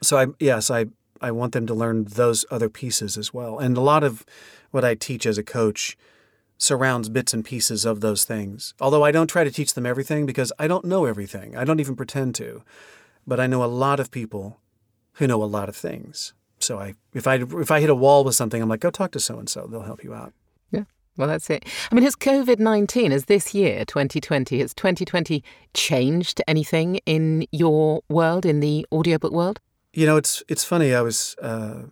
[0.03, 0.87] So I yes, I
[1.25, 3.59] I want them to learn those other pieces as well.
[3.59, 4.25] And a lot of
[4.71, 5.97] what I teach as a coach
[6.59, 8.75] surrounds bits and pieces of those things.
[8.81, 11.57] Although I don't try to teach them everything because I don't know everything.
[11.57, 12.63] I don't even pretend to.
[13.27, 14.61] But I know a lot of people
[15.15, 16.35] who know a lot of things.
[16.59, 19.13] So I if I if I hit a wall with something, I'm like, go talk
[19.13, 19.67] to so and so.
[19.67, 20.33] They'll help you out.
[20.71, 20.85] Yeah.
[21.17, 21.65] Well, that's it.
[21.91, 28.03] I mean, has COVID 19, as this year, 2020, has 2020 changed anything in your
[28.09, 29.61] world, in the audiobook world?
[29.97, 30.93] You know, it's it's funny.
[30.93, 31.83] I was uh,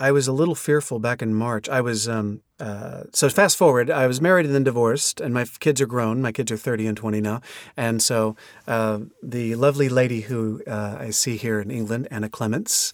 [0.00, 1.68] I was a little fearful back in March.
[1.68, 3.90] I was um, uh, so fast forward.
[3.90, 6.20] I was married and then divorced, and my kids are grown.
[6.20, 7.40] My kids are thirty and twenty now,
[7.76, 8.34] and so
[8.66, 12.92] uh, the lovely lady who uh, I see here in England, Anna Clements,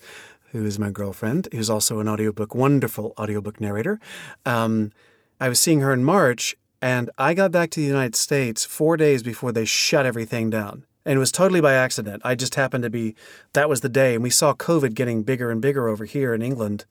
[0.53, 3.99] who is my girlfriend, who's also an audiobook wonderful audiobook narrator.
[4.45, 4.93] Um,
[5.41, 8.97] I was seeing her in March, And I got back to the United States four
[8.97, 10.85] days before they shut everything down.
[11.05, 12.23] And it was totally by accident.
[12.25, 13.15] I just happened to be,
[13.55, 14.15] that was the day.
[14.15, 16.85] And we saw COVID getting bigger and bigger over here in England.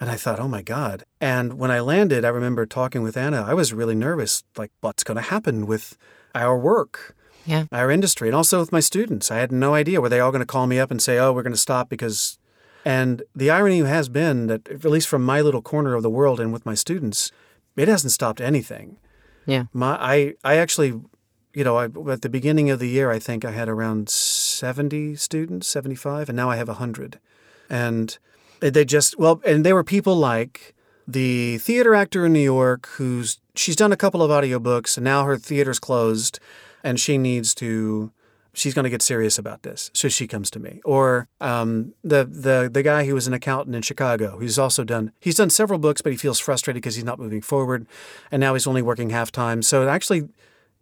[0.00, 1.04] And I thought, oh my God.
[1.20, 3.44] And when I landed, I remember talking with Anna.
[3.46, 5.96] I was really nervous like, what's going to happen with
[6.34, 7.14] our work?
[7.46, 7.66] Yeah.
[7.70, 9.30] Our industry, and also with my students.
[9.30, 10.00] I had no idea.
[10.00, 11.88] Were they all going to call me up and say, oh, we're going to stop
[11.88, 12.38] because.
[12.84, 16.40] And the irony has been that, at least from my little corner of the world
[16.40, 17.32] and with my students,
[17.76, 18.98] it hasn't stopped anything.
[19.44, 19.64] Yeah.
[19.72, 21.00] My, I, I actually,
[21.56, 25.16] you know, I, at the beginning of the year, I think I had around 70
[25.16, 27.18] students, 75, and now I have 100.
[27.70, 28.18] And
[28.60, 30.74] they just, well, and they were people like
[31.08, 35.24] the theater actor in New York who's, she's done a couple of audiobooks and now
[35.24, 36.38] her theater's closed
[36.84, 38.12] and she needs to,
[38.52, 39.90] she's going to get serious about this.
[39.94, 40.82] So she comes to me.
[40.84, 45.10] Or um, the, the, the guy who was an accountant in Chicago, who's also done,
[45.20, 47.86] he's done several books, but he feels frustrated because he's not moving forward.
[48.30, 49.62] And now he's only working half time.
[49.62, 50.28] So actually,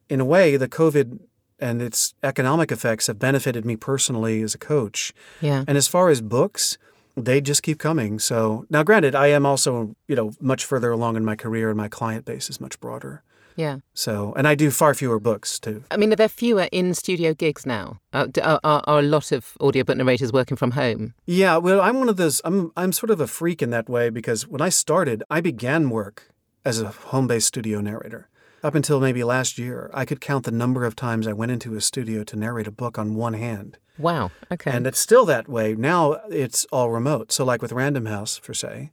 [0.08, 1.18] in a way, the COVID
[1.58, 5.12] and its economic effects have benefited me personally as a coach.
[5.40, 5.64] Yeah.
[5.66, 6.78] And as far as books,
[7.16, 8.18] they just keep coming.
[8.18, 11.76] So now, granted, I am also, you know, much further along in my career and
[11.76, 13.22] my client base is much broader.
[13.56, 13.78] Yeah.
[13.92, 15.84] So, and I do far fewer books too.
[15.92, 18.00] I mean, are there fewer in studio gigs now?
[18.12, 21.14] Uh, are, are, are a lot of audiobook narrators working from home?
[21.24, 22.40] Yeah, well, I'm one of those.
[22.44, 25.88] I'm I'm sort of a freak in that way because when I started, I began
[25.88, 26.30] work
[26.64, 28.28] as a home-based studio narrator.
[28.64, 31.76] Up until maybe last year, I could count the number of times I went into
[31.76, 33.76] a studio to narrate a book on one hand.
[33.98, 34.30] Wow.
[34.50, 34.70] Okay.
[34.70, 35.74] And it's still that way.
[35.74, 37.30] Now it's all remote.
[37.30, 38.92] So, like with Random House, for say,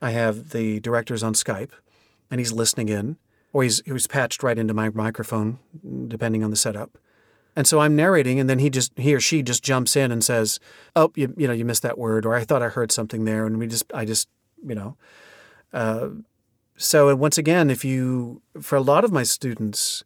[0.00, 1.72] I have the directors on Skype
[2.30, 3.18] and he's listening in,
[3.52, 5.58] or he's, he's patched right into my microphone,
[6.08, 6.96] depending on the setup.
[7.54, 10.24] And so I'm narrating, and then he just he or she just jumps in and
[10.24, 10.58] says,
[10.96, 13.44] "Oh, you, you know, you missed that word," or "I thought I heard something there,"
[13.44, 14.26] and we just I just
[14.66, 14.96] you know.
[15.70, 16.08] Uh,
[16.76, 20.04] so once again, if you for a lot of my students,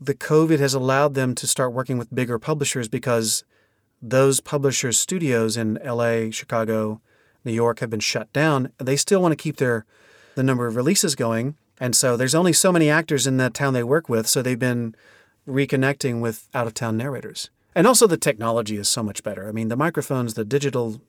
[0.00, 3.44] the COVID has allowed them to start working with bigger publishers because
[4.00, 7.00] those publishers' studios in LA, Chicago,
[7.44, 8.72] New York have been shut down.
[8.78, 9.86] They still want to keep their
[10.34, 13.74] the number of releases going, and so there's only so many actors in that town
[13.74, 14.26] they work with.
[14.26, 14.94] So they've been
[15.46, 17.50] reconnecting with out of town narrators.
[17.74, 19.48] And also the technology is so much better.
[19.48, 21.00] I mean, the microphones, the digital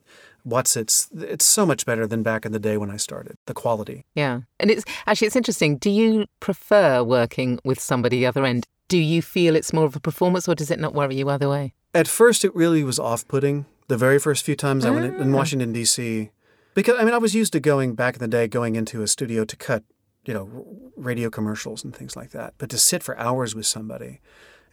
[0.44, 3.38] what's it's it's so much better than back in the day when I started.
[3.48, 4.06] The quality.
[4.16, 4.42] Yeah.
[4.60, 5.78] And it's actually it's interesting.
[5.78, 8.66] Do you prefer working with somebody the other end?
[8.90, 11.50] Do you feel it's more of a performance or does it not worry you either
[11.50, 11.74] way?
[11.94, 13.66] At first it really was off-putting.
[13.88, 15.38] The very first few times I went in, in ah.
[15.38, 16.30] Washington D.C.
[16.74, 19.08] because I mean I was used to going back in the day going into a
[19.08, 19.84] studio to cut,
[20.26, 22.54] you know, radio commercials and things like that.
[22.58, 24.20] But to sit for hours with somebody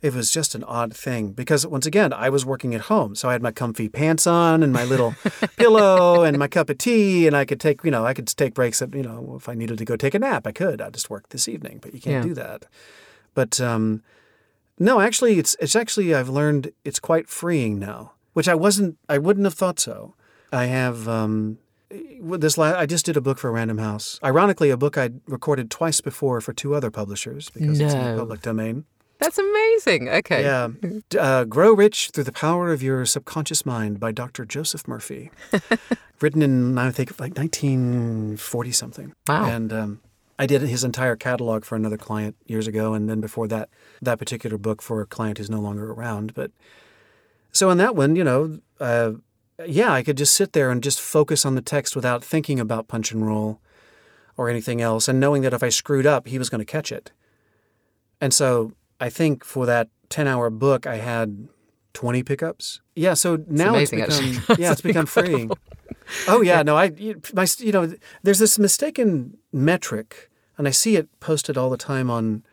[0.03, 3.29] it was just an odd thing because once again I was working at home, so
[3.29, 5.15] I had my comfy pants on and my little
[5.57, 8.55] pillow and my cup of tea, and I could take you know I could take
[8.55, 8.81] breaks.
[8.83, 10.81] At, you know if I needed to go take a nap, I could.
[10.81, 12.29] I just work this evening, but you can't Yeah.
[12.29, 12.67] do that.
[13.35, 14.03] But um,
[14.79, 18.97] no, actually, it's it's actually I've learned it's quite freeing now, which I wasn't.
[19.09, 20.15] I wouldn't have thought so.
[20.53, 21.07] I have.
[21.09, 21.59] Um,
[21.91, 24.19] this la- I just did a book for Random House.
[24.23, 28.17] Ironically, a book I'd recorded twice before for two other publishers because it's in the
[28.19, 28.85] public domain.
[29.21, 30.09] That's amazing.
[30.09, 30.43] Okay.
[30.43, 30.69] Yeah.
[31.19, 34.47] Uh, Grow Rich Through the Power of Your Subconscious Mind by Dr.
[34.47, 35.31] Joseph Murphy.
[36.21, 39.15] Written in, I think, like 1940 something.
[39.29, 39.45] Wow.
[39.45, 40.01] And um,
[40.39, 42.95] I did his entire catalog for another client years ago.
[42.95, 43.69] And then before that,
[44.01, 46.33] that particular book for a client who's no longer around.
[46.33, 46.51] But
[47.53, 49.13] so in that one, you know, uh,
[49.67, 52.89] yeah, I could just sit there and just focus on the text without thinking about
[52.89, 53.61] punch and roll
[54.37, 56.91] or anything else, and knowing that if I screwed up, he was going to catch
[56.91, 57.13] it.
[58.23, 61.49] And so I think for that 10 hour book, I had
[61.95, 62.81] 20 pickups.
[62.95, 64.39] Yeah, so now it's, amazing, actually.
[64.39, 65.51] become yeah, it's become freeing.
[66.29, 70.97] Oh yeah, no, I you- my you know, there's this mistaken metric, and I see
[70.97, 72.45] it posted all the time on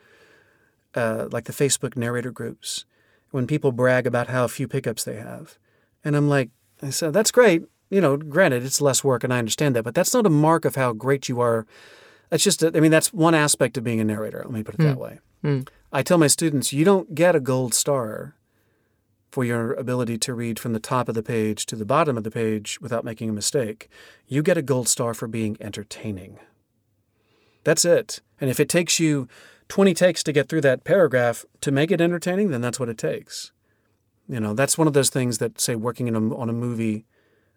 [0.95, 2.86] uh, like the Facebook narrator groups
[3.31, 5.57] when people brag about how few pickups they have,
[6.03, 6.49] and I'm like,
[6.81, 7.63] I said that's great.
[7.89, 10.65] You know, granted it's less work, and I understand that, but that's not a mark
[10.65, 11.65] of how great you are.
[12.29, 14.41] That's just, a, I mean, that's one aspect of being a narrator.
[14.43, 15.19] Let me put it that way.
[15.91, 18.36] I tell my students, you don't get a gold star
[19.32, 22.23] for your ability to read from the top of the page to the bottom of
[22.23, 23.89] the page without making a mistake.
[24.28, 26.39] You get a gold star for being entertaining.
[27.63, 28.21] That's it.
[28.41, 29.28] And if it takes you
[29.69, 32.97] 20 takes to get through that paragraph to make it entertaining, then that's what it
[32.97, 33.52] takes.
[34.28, 37.06] You know, that's one of those things that, say, working in a, on a movie,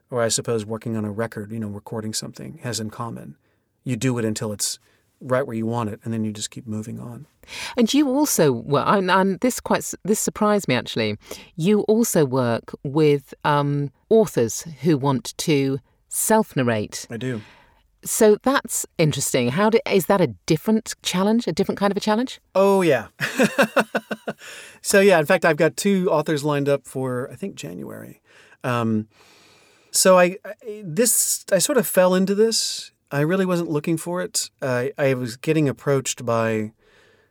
[0.08, 3.36] or I suppose working on a record, you know, recording something, has in common.
[3.82, 4.78] You do it until it's
[5.20, 7.26] right where you want it, and then you just keep moving on.
[7.76, 11.16] And you also well, and, and this quite this surprised me actually.
[11.56, 15.78] You also work with um, authors who want to
[16.08, 17.06] self narrate.
[17.10, 17.40] I do.
[18.02, 19.50] So that's interesting.
[19.50, 22.40] How do, is that a different challenge, a different kind of a challenge?
[22.54, 23.08] Oh yeah.
[24.80, 28.22] so yeah, in fact, I've got two authors lined up for I think January.
[28.64, 29.08] Um,
[29.90, 32.92] so I, I this I sort of fell into this.
[33.10, 34.50] I really wasn't looking for it.
[34.62, 36.72] I, I was getting approached by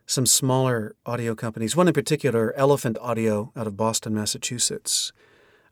[0.06, 1.76] some smaller audio companies.
[1.76, 5.12] One in particular, Elephant Audio, out of Boston, Massachusetts.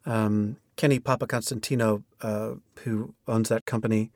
[0.07, 2.53] Um, Kenny Papakonstantino, uh,
[2.85, 4.12] who owns that company,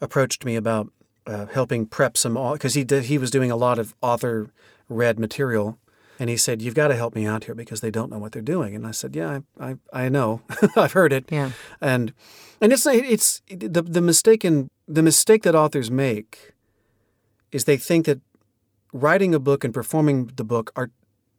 [0.00, 0.90] approached me about
[1.26, 4.50] uh, helping prep some because he did, he was doing a lot of author
[4.88, 5.78] read material,
[6.18, 8.32] and he said, "You've got to help me out here because they don't know what
[8.32, 10.42] they're doing." And I said, "Yeah, I I, I know,
[10.76, 12.12] I've heard it." Yeah, and
[12.60, 16.52] and it's it's the the mistaken the mistake that authors make
[17.50, 18.20] is they think that
[18.92, 20.90] writing a book and performing the book are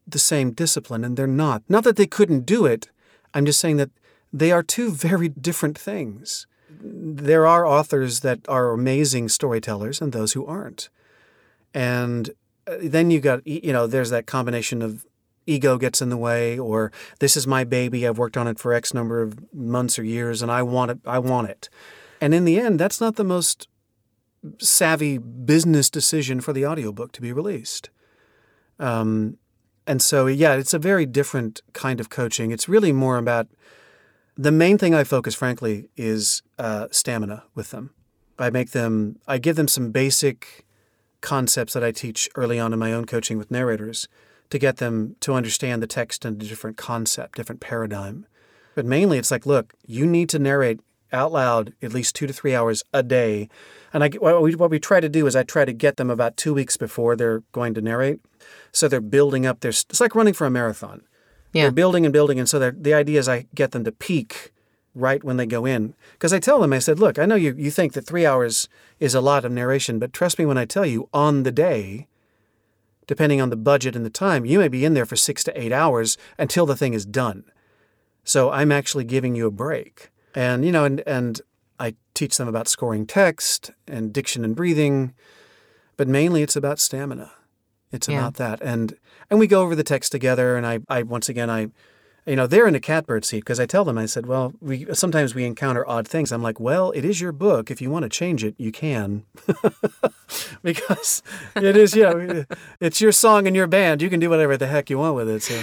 [0.08, 1.64] the same discipline, and they're not.
[1.70, 2.90] Not that they couldn't do it.
[3.34, 3.92] I'm just saying that
[4.32, 6.48] they are two very different things
[6.82, 10.90] there are authors that are amazing storytellers and those who aren't.
[11.74, 12.30] And
[12.68, 15.06] uh, then you got, you know, there's that combination of
[15.46, 18.74] ego gets in the way or this is my baby, I've worked on it for
[18.74, 21.70] X number of months or years and I want it, I want it.
[22.24, 23.68] And in the end, that's not the most
[24.62, 27.90] savvy business decision for the audiobook to be released.
[28.80, 29.40] Um,
[29.86, 32.52] and so, yeah, it's a very different kind of coaching.
[32.52, 33.50] It's really more about
[34.38, 37.90] the main thing I focus, frankly, is uh, stamina with them.
[38.40, 40.66] I make them, I give them some basic
[41.20, 44.08] concepts that I teach early on in my own coaching with narrators
[44.50, 48.28] to get them to understand the text in a different concept, different paradigm.
[48.76, 50.80] But mainly, it's like, look, you need to narrate
[51.14, 53.48] out loud at least two to three hours a day.
[53.94, 56.10] And I, what, we, what we try to do is I try to get them
[56.10, 58.20] about two weeks before they're going to narrate.
[58.72, 61.04] So they're building up their, it's like running for a marathon.
[61.54, 61.64] Yeah.
[61.64, 62.40] They're building and building.
[62.40, 64.52] And so the idea is I get them to peak
[64.96, 65.94] right when they go in.
[66.14, 68.68] Because I tell them, I said, look, I know you, you think that three hours
[69.00, 72.08] is a lot of narration, but trust me when I tell you, on the day,
[73.08, 75.60] depending on the budget and the time, you may be in there for six to
[75.60, 77.44] eight hours until the thing is done.
[78.24, 80.10] So I'm actually giving you a break.
[80.36, 81.42] And, you know, and, and
[81.80, 85.14] I teach them about scoring text and diction and breathing,
[85.98, 87.32] but mainly it's about stamina.
[87.92, 88.18] It's yeah.
[88.18, 88.62] about that.
[88.62, 88.98] And
[89.30, 91.70] and we go over the text together and I, I once again I
[92.26, 94.86] you know, they're in a catbird seat because I tell them, I said, well, we
[94.94, 96.32] sometimes we encounter odd things.
[96.32, 97.70] I'm like, well, it is your book.
[97.70, 99.26] If you want to change it, you can,
[100.64, 101.22] because
[101.56, 102.46] it is, you know,
[102.80, 104.02] it's your song and your band.
[104.02, 105.44] You can do whatever the heck you want with it.
[105.44, 105.62] So,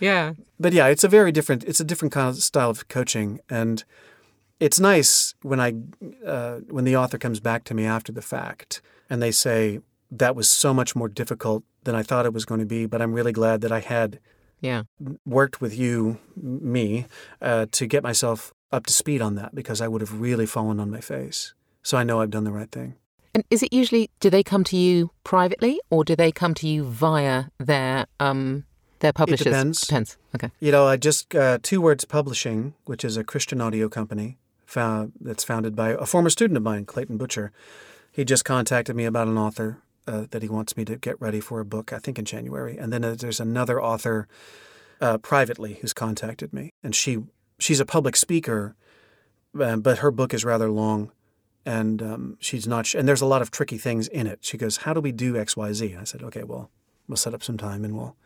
[0.00, 0.34] yeah.
[0.60, 1.64] But yeah, it's a very different.
[1.64, 3.82] It's a different kind of style of coaching, and
[4.62, 5.74] it's nice when I
[6.24, 10.36] uh, when the author comes back to me after the fact and they say, that
[10.36, 12.86] was so much more difficult than I thought it was going to be.
[12.86, 14.20] But I'm really glad that I had
[14.60, 14.84] yeah.
[15.26, 17.06] worked with you, me,
[17.40, 20.78] uh, to get myself up to speed on that because I would have really fallen
[20.78, 21.54] on my face.
[21.82, 22.94] So I know I've done the right thing.
[23.34, 26.68] And is it usually do they come to you privately or do they come to
[26.68, 28.64] you via their um
[29.00, 29.46] their publishers?
[29.46, 29.80] It depends.
[29.80, 30.16] Depends.
[30.36, 30.50] Okay.
[30.60, 34.38] You know, I just uh, Two Words Publishing, which is a Christian audio company
[34.72, 37.52] found, that's founded by a former student of mine, Clayton Butcher.
[38.10, 41.40] He just contacted me about an author uh, that he wants me to get ready
[41.40, 42.76] for a book, I think in January.
[42.76, 44.26] And then uh, there's another author
[45.00, 47.18] uh, privately who's contacted me, and she
[47.58, 48.74] she's a public speaker,
[49.60, 51.10] uh, but her book is rather long,
[51.66, 52.86] and um, she's not.
[52.86, 54.38] Sh- and there's a lot of tricky things in it.
[54.42, 56.70] She goes, "How do we do X, Y, Z?" I said, "Okay, well,
[57.08, 58.16] we'll set up some time and we'll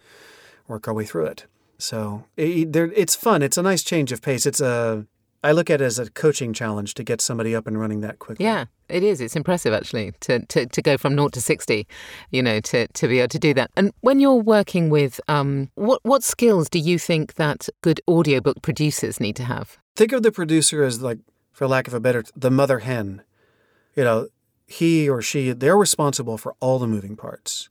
[0.69, 1.47] work our way through it."
[1.79, 3.43] So it, it's fun.
[3.43, 4.45] It's a nice change of pace.
[4.45, 5.07] It's a
[5.43, 8.19] I look at it as a coaching challenge to get somebody up and running that
[8.19, 8.45] quickly.
[8.45, 9.21] Yeah, it is.
[9.21, 11.87] It's impressive actually to, to, to go from naught to 60,
[12.31, 13.71] you know, to, to be able to do that.
[13.77, 18.63] And when you're working with, um, what, what skills do you think that good audiobook
[18.63, 19.79] producers need to have?
[19.95, 21.19] Think of the producer as like,
[21.53, 23.23] for lack of a better, the mother hen.
[23.95, 24.29] You know,
[24.67, 27.69] he or she, they're responsible for all the moving parts.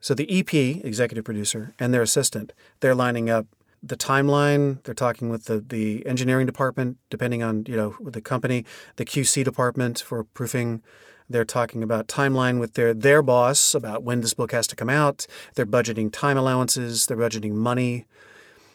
[0.00, 0.54] So the EP,
[0.84, 3.46] executive producer, and their assistant, they're lining up
[3.82, 4.82] the timeline.
[4.84, 8.64] They're talking with the, the engineering department, depending on you know the company,
[8.96, 10.82] the QC department for proofing.
[11.30, 14.88] They're talking about timeline with their their boss about when this book has to come
[14.88, 15.26] out.
[15.54, 17.06] They're budgeting time allowances.
[17.06, 18.06] They're budgeting money,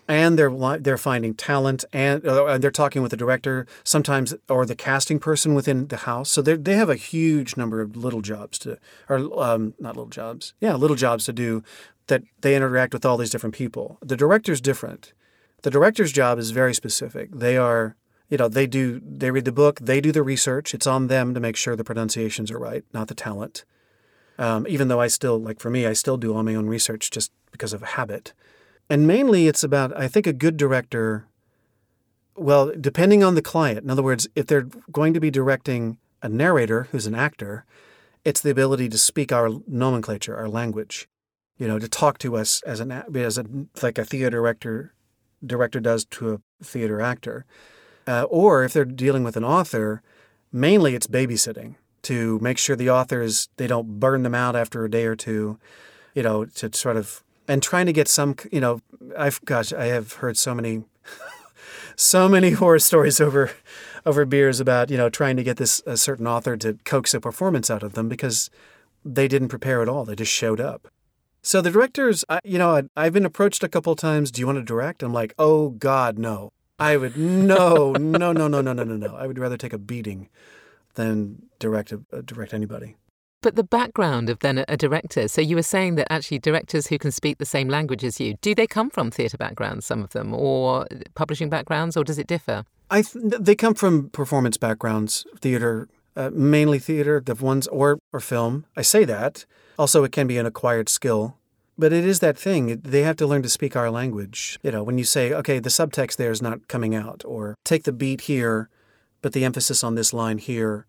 [0.07, 4.75] and they're they're finding talent and, uh, they're talking with the director sometimes or the
[4.75, 6.31] casting person within the house.
[6.31, 8.77] So they they have a huge number of little jobs to
[9.09, 11.63] or um, not little jobs, yeah, little jobs to do
[12.07, 13.97] that they interact with all these different people.
[14.01, 15.13] The director's different.
[15.61, 17.31] The director's job is very specific.
[17.31, 17.95] They are,
[18.29, 20.73] you know, they do they read the book, they do the research.
[20.73, 23.63] It's on them to make sure the pronunciations are right, not the talent.
[24.37, 27.11] Um, even though I still, like for me, I still do all my own research
[27.11, 28.33] just because of habit.
[28.93, 31.25] And mainly it's about, I think a good director,
[32.35, 36.29] well, depending on the client, in other words, if they're going to be directing a
[36.29, 37.65] narrator who's an actor,
[38.23, 41.09] it's the ability to speak our nomenclature, our language,
[41.57, 43.45] you know, to talk to us as an as a
[43.81, 44.93] like a theater director
[45.43, 47.47] director does to a theater actor,
[48.05, 50.03] uh, or if they're dealing with an author,
[50.51, 54.91] mainly it's babysitting to make sure the authors they don't burn them out after a
[54.91, 55.57] day or two,
[56.13, 58.81] you know, to sort of and trying to get some, you know,
[59.17, 60.83] I've gosh, I have heard so many,
[61.95, 63.51] so many horror stories over
[64.05, 67.19] over beers about you know trying to get this a certain author to coax a
[67.19, 68.49] performance out of them because
[69.05, 70.05] they didn't prepare at all.
[70.05, 70.87] They just showed up.
[71.41, 74.31] So the directors, I, you know, I've been approached a couple times.
[74.31, 75.03] Do you want to direct?
[75.03, 76.51] I'm like, oh God, no.
[76.79, 79.15] I would no, no, no, no, no, no, no, no.
[79.15, 80.29] I would rather take a beating
[80.95, 82.95] than direct a, direct anybody.
[83.43, 85.27] But the background of then a director.
[85.27, 88.35] So you were saying that actually directors who can speak the same language as you,
[88.41, 92.25] do they come from theatre backgrounds, some of them, or publishing backgrounds, or does it
[92.25, 92.63] differ?
[92.89, 98.21] I th- they come from performance backgrounds, theater, uh, mainly theater, the ones or or
[98.21, 98.65] film.
[98.77, 99.45] I say that.
[99.77, 101.35] Also, it can be an acquired skill,
[101.77, 102.79] but it is that thing.
[102.81, 104.57] They have to learn to speak our language.
[104.63, 107.83] You know, when you say, okay, the subtext there is not coming out, or take
[107.83, 108.69] the beat here,
[109.21, 110.85] but the emphasis on this line here.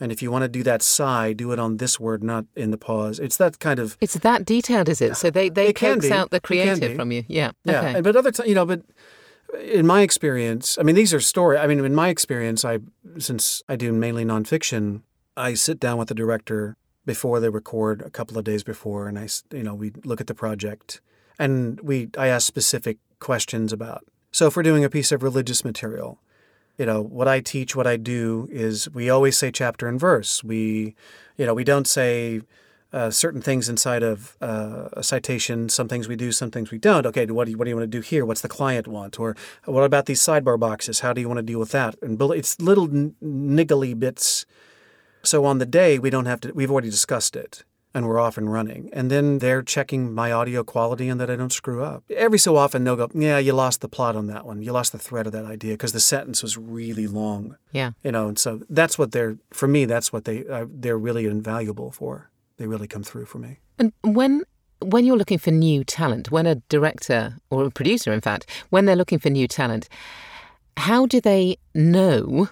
[0.00, 2.70] And if you want to do that sigh, do it on this word, not in
[2.70, 3.18] the pause.
[3.18, 3.96] It's that kind of.
[4.00, 5.16] It's that detailed, is it?
[5.16, 7.24] So they they coax out the creative from you.
[7.26, 7.52] Yeah.
[7.64, 7.80] Yeah.
[7.80, 8.00] Okay.
[8.00, 8.82] But other times, you know, but
[9.60, 11.58] in my experience, I mean, these are story.
[11.58, 12.78] I mean, in my experience, I
[13.18, 15.02] since I do mainly nonfiction,
[15.36, 19.18] I sit down with the director before they record a couple of days before, and
[19.18, 21.00] I, you know, we look at the project
[21.38, 24.04] and we I ask specific questions about.
[24.30, 26.20] So if we're doing a piece of religious material,
[26.78, 30.44] you know, what I teach, what I do is we always say chapter and verse.
[30.44, 30.94] We,
[31.36, 32.40] you know, we don't say
[32.92, 35.68] uh, certain things inside of uh, a citation.
[35.68, 37.04] Some things we do, some things we don't.
[37.04, 38.24] Okay, what do you, what do you want to do here?
[38.24, 39.18] What's the client want?
[39.18, 41.00] Or what about these sidebar boxes?
[41.00, 41.96] How do you want to deal with that?
[42.00, 44.46] And it's little niggly bits.
[45.24, 46.52] So on the day we don't have to.
[46.52, 47.64] We've already discussed it,
[47.98, 48.88] and we're off and running.
[48.92, 52.04] And then they're checking my audio quality and that I don't screw up.
[52.08, 54.62] Every so often they'll go, "Yeah, you lost the plot on that one.
[54.62, 58.12] You lost the thread of that idea because the sentence was really long." Yeah, you
[58.12, 58.28] know.
[58.28, 59.84] And so that's what they're for me.
[59.84, 63.58] That's what they uh, they're really invaluable for they really come through for me.
[63.78, 64.44] And when
[64.80, 68.84] when you're looking for new talent, when a director or a producer, in fact, when
[68.84, 69.88] they're looking for new talent,
[70.76, 72.48] how do they know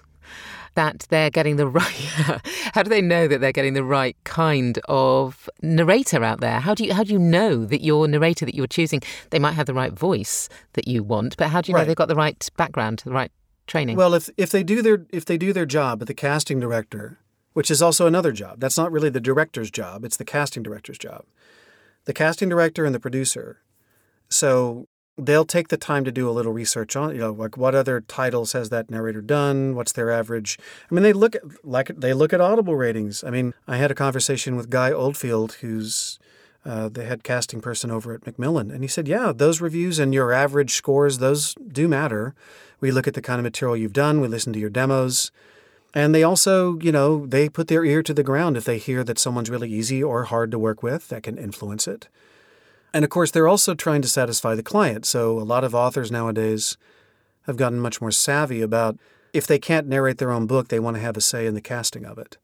[0.76, 2.40] that they're getting the right?
[2.72, 6.60] how do they know that they're getting the right kind of narrator out there?
[6.60, 9.52] How do you how do you know that your narrator that you're choosing they might
[9.52, 12.14] have the right voice that you want, but how do you know they've got the
[12.14, 13.32] right background, the right
[13.66, 13.96] training?
[13.96, 17.18] Well, if if they do their if they do their job, but the casting director
[17.56, 18.60] which is also another job.
[18.60, 21.24] That's not really the director's job, it's the casting director's job.
[22.04, 23.62] The casting director and the producer.
[24.28, 24.88] So
[25.18, 28.00] they'll take the time to do a little research on, you know, like what other
[28.02, 29.74] titles has that narrator done?
[29.74, 30.58] What's their average?
[30.90, 33.24] I mean, they look at like they look at Audible ratings.
[33.24, 36.18] I mean, I had a conversation with Guy Oldfield, who's
[36.64, 40.12] uh, the head casting person over at Macmillan, and he said, "Yeah, those reviews and
[40.12, 42.34] your average scores, those do matter.
[42.80, 44.20] We look at the kind of material you've done.
[44.20, 45.30] We listen to your demos."
[45.94, 49.02] And they also, you know, they put their ear to the ground if they hear
[49.04, 52.08] that someone's really easy or hard to work with, that can influence it.
[52.96, 55.04] And of course, they're also trying to satisfy the client.
[55.04, 56.78] So a lot of authors nowadays
[57.42, 58.96] have gotten much more savvy about
[59.34, 61.60] if they can't narrate their own book, they want to have a say in the
[61.60, 62.38] casting of it.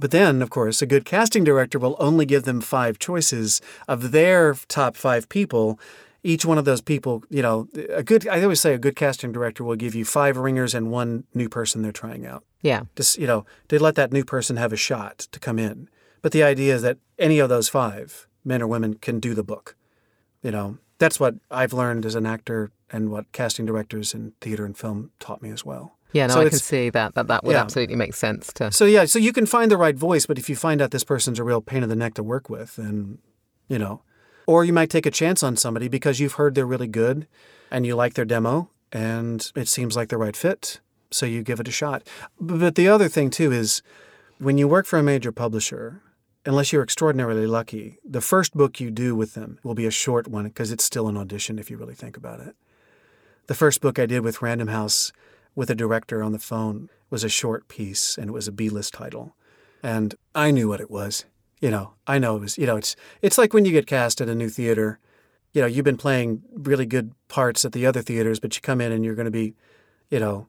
[0.00, 4.12] But then, of course, a good casting director will only give them five choices of
[4.12, 5.78] their top five people
[6.24, 9.30] each one of those people, you know, a good, I always say a good casting
[9.30, 12.44] director will give you five ringers and one new person they're trying out.
[12.60, 12.82] Yeah.
[12.96, 15.88] Just, you know, they let that new person have a shot to come in.
[16.20, 19.44] But the idea is that any of those five, men or women, can do the
[19.44, 19.76] book.
[20.42, 24.64] You know, that's what I've learned as an actor and what casting directors in theater
[24.64, 25.96] and film taught me as well.
[26.12, 27.60] Yeah, no, so I can see that that that would yeah.
[27.60, 28.72] absolutely make sense to.
[28.72, 31.04] So yeah, so you can find the right voice, but if you find out this
[31.04, 33.18] person's a real pain in the neck to work with, then
[33.68, 34.02] you know
[34.48, 37.28] or you might take a chance on somebody because you've heard they're really good
[37.70, 40.80] and you like their demo and it seems like the right fit.
[41.10, 42.02] So you give it a shot.
[42.40, 43.82] But the other thing, too, is
[44.38, 46.00] when you work for a major publisher,
[46.46, 50.28] unless you're extraordinarily lucky, the first book you do with them will be a short
[50.28, 52.54] one because it's still an audition if you really think about it.
[53.46, 55.12] The first book I did with Random House
[55.54, 58.68] with a director on the phone was a short piece and it was a B
[58.68, 59.34] list title.
[59.82, 61.24] And I knew what it was
[61.60, 64.20] you know, I know it was, you know, it's it's like when you get cast
[64.20, 64.98] at a new theater.
[65.52, 68.80] You know, you've been playing really good parts at the other theaters, but you come
[68.80, 69.54] in and you're going to be,
[70.10, 70.46] you know,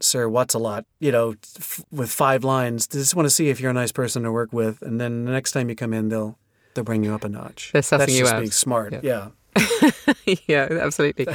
[0.00, 2.86] Sir What's a lot, you know, f- with five lines.
[2.86, 5.24] They just want to see if you're a nice person to work with, and then
[5.24, 6.38] the next time you come in, they'll
[6.74, 7.70] they'll bring you up a notch.
[7.72, 8.40] They're sussing That's you just out.
[8.40, 8.92] being smart.
[8.92, 9.00] Yeah.
[9.02, 9.28] yeah.
[10.46, 11.26] yeah, absolutely.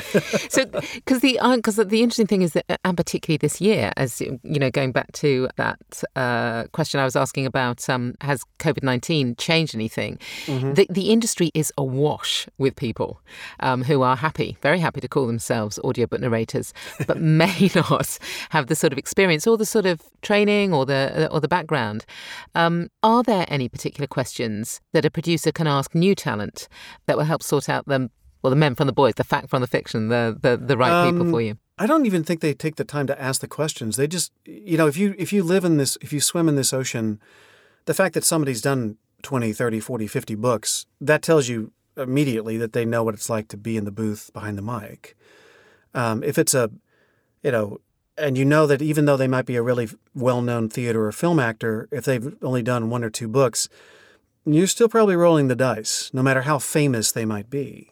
[0.50, 3.92] So, because the because uh, the interesting thing is that, uh, and particularly this year,
[3.98, 8.44] as you know, going back to that uh, question I was asking about, um, has
[8.60, 10.18] COVID nineteen changed anything?
[10.46, 10.74] Mm-hmm.
[10.74, 13.22] The the industry is awash with people
[13.60, 16.74] um, who are happy, very happy to call themselves audiobook narrators,
[17.08, 18.18] but may not
[18.50, 22.06] have the sort of experience or the sort of training or the or the background.
[22.54, 26.68] Um, are there any particular questions that a producer can ask new talent
[27.08, 28.10] that will help sort out them?
[28.46, 30.92] Well, the men from the boys, the fact from the fiction, the the, the right
[30.92, 31.58] um, people for you?
[31.80, 33.98] I don't even think they take the time to ask the questions.
[33.98, 36.56] They just, you know, if you if you live in this, if you swim in
[36.56, 37.20] this ocean,
[37.86, 42.74] the fact that somebody's done 20, 30, 40, 50 books, that tells you immediately that
[42.74, 45.18] they know what it's like to be in the booth behind the mic.
[45.96, 46.70] Um, if it's a,
[47.42, 47.80] you know,
[48.16, 51.40] and you know that even though they might be a really well-known theater or film
[51.40, 53.70] actor, if they've only done one or two books,
[54.46, 57.90] you're still probably rolling the dice, no matter how famous they might be.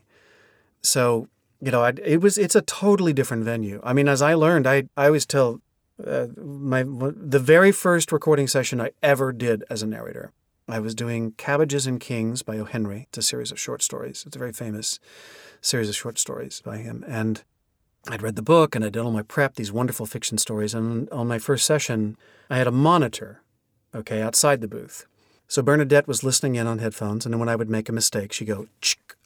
[0.84, 1.28] So
[1.62, 3.80] you know, I, it was it's a totally different venue.
[3.84, 5.62] I mean, as I learned, I I always tell
[6.06, 10.32] uh, my the very first recording session I ever did as a narrator.
[10.68, 12.66] I was doing Cabbages and Kings by O.
[12.66, 13.08] Henry.
[13.10, 14.24] It's a series of short stories.
[14.26, 15.00] It's a very famous
[15.62, 17.04] series of short stories by him.
[17.08, 17.44] And
[18.08, 20.74] I'd read the book and I'd done all my prep, these wonderful fiction stories.
[20.74, 22.18] And on my first session,
[22.50, 23.42] I had a monitor,
[23.94, 25.06] okay, outside the booth.
[25.54, 28.34] So Bernadette was listening in on headphones, and then when I would make a mistake,
[28.34, 28.66] she'd go,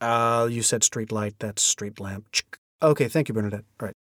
[0.01, 2.27] uh, you said street light, that's street lamp.
[2.83, 3.63] Okay, thank you, Bernadette.
[3.79, 3.95] All right.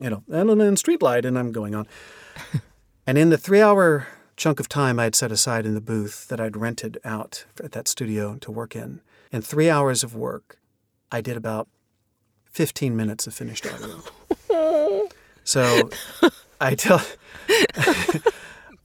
[0.00, 1.88] You know, and then street light, and I'm going on.
[3.08, 6.28] and in the three hour chunk of time I had set aside in the booth
[6.28, 9.00] that I'd rented out at that studio to work in,
[9.32, 10.60] in three hours of work,
[11.10, 11.66] I did about
[12.52, 15.08] 15 minutes of finished audio.
[15.42, 15.90] so
[16.60, 17.02] I tell,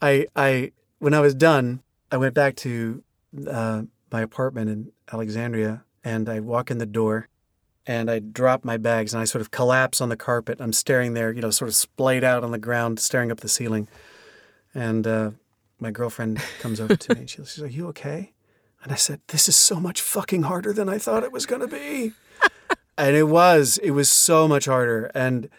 [0.01, 3.03] I, I, when I was done, I went back to
[3.49, 7.28] uh, my apartment in Alexandria and I walk in the door
[7.86, 10.60] and I drop my bags and I sort of collapse on the carpet.
[10.60, 13.49] I'm staring there, you know, sort of splayed out on the ground, staring up the
[13.49, 13.88] ceiling.
[14.74, 15.32] And uh,
[15.80, 18.34] my girlfriend comes over to me and she says, Are you okay?
[18.84, 21.62] And I said, This is so much fucking harder than I thought it was going
[21.62, 22.14] to be.
[22.97, 23.78] and it was.
[23.80, 25.12] It was so much harder.
[25.14, 25.49] And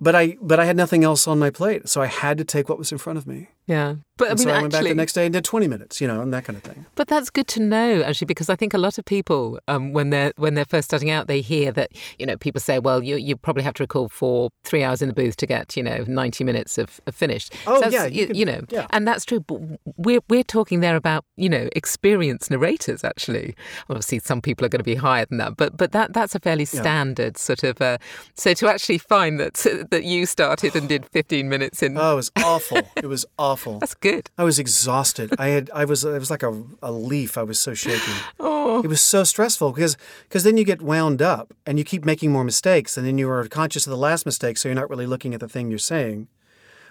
[0.00, 2.68] but I but I had nothing else on my plate, so I had to take
[2.68, 3.48] what was in front of me.
[3.68, 5.68] Yeah, but I mean, so I actually, went back the next day and did twenty
[5.68, 6.86] minutes, you know, and that kind of thing.
[6.96, 10.10] But that's good to know, actually, because I think a lot of people, um, when
[10.10, 13.16] they're when they're first starting out, they hear that you know people say, well, you
[13.16, 16.04] you probably have to record for three hours in the booth to get you know
[16.08, 17.54] ninety minutes of, of finished.
[17.66, 18.86] Oh so yeah, you, you, you know, yeah.
[18.90, 19.40] and that's true.
[19.40, 19.60] But
[19.96, 23.04] we're we're talking there about you know experienced narrators.
[23.04, 23.54] Actually,
[23.88, 26.40] obviously, some people are going to be higher than that, but but that that's a
[26.40, 27.40] fairly standard yeah.
[27.40, 27.80] sort of.
[27.80, 27.98] Uh,
[28.34, 29.54] so to actually find that
[29.92, 31.96] that you started and did fifteen minutes in.
[31.96, 32.80] Oh, it was awful.
[32.96, 33.57] it was awful.
[33.80, 34.30] That's good.
[34.38, 35.34] I was exhausted.
[35.38, 37.36] I had I was I was like a, a leaf.
[37.36, 38.12] I was so shaky.
[38.70, 38.82] Oh.
[38.82, 42.30] It was so stressful because because then you get wound up and you keep making
[42.30, 45.06] more mistakes and then you are conscious of the last mistake, so you're not really
[45.06, 46.28] looking at the thing you're saying.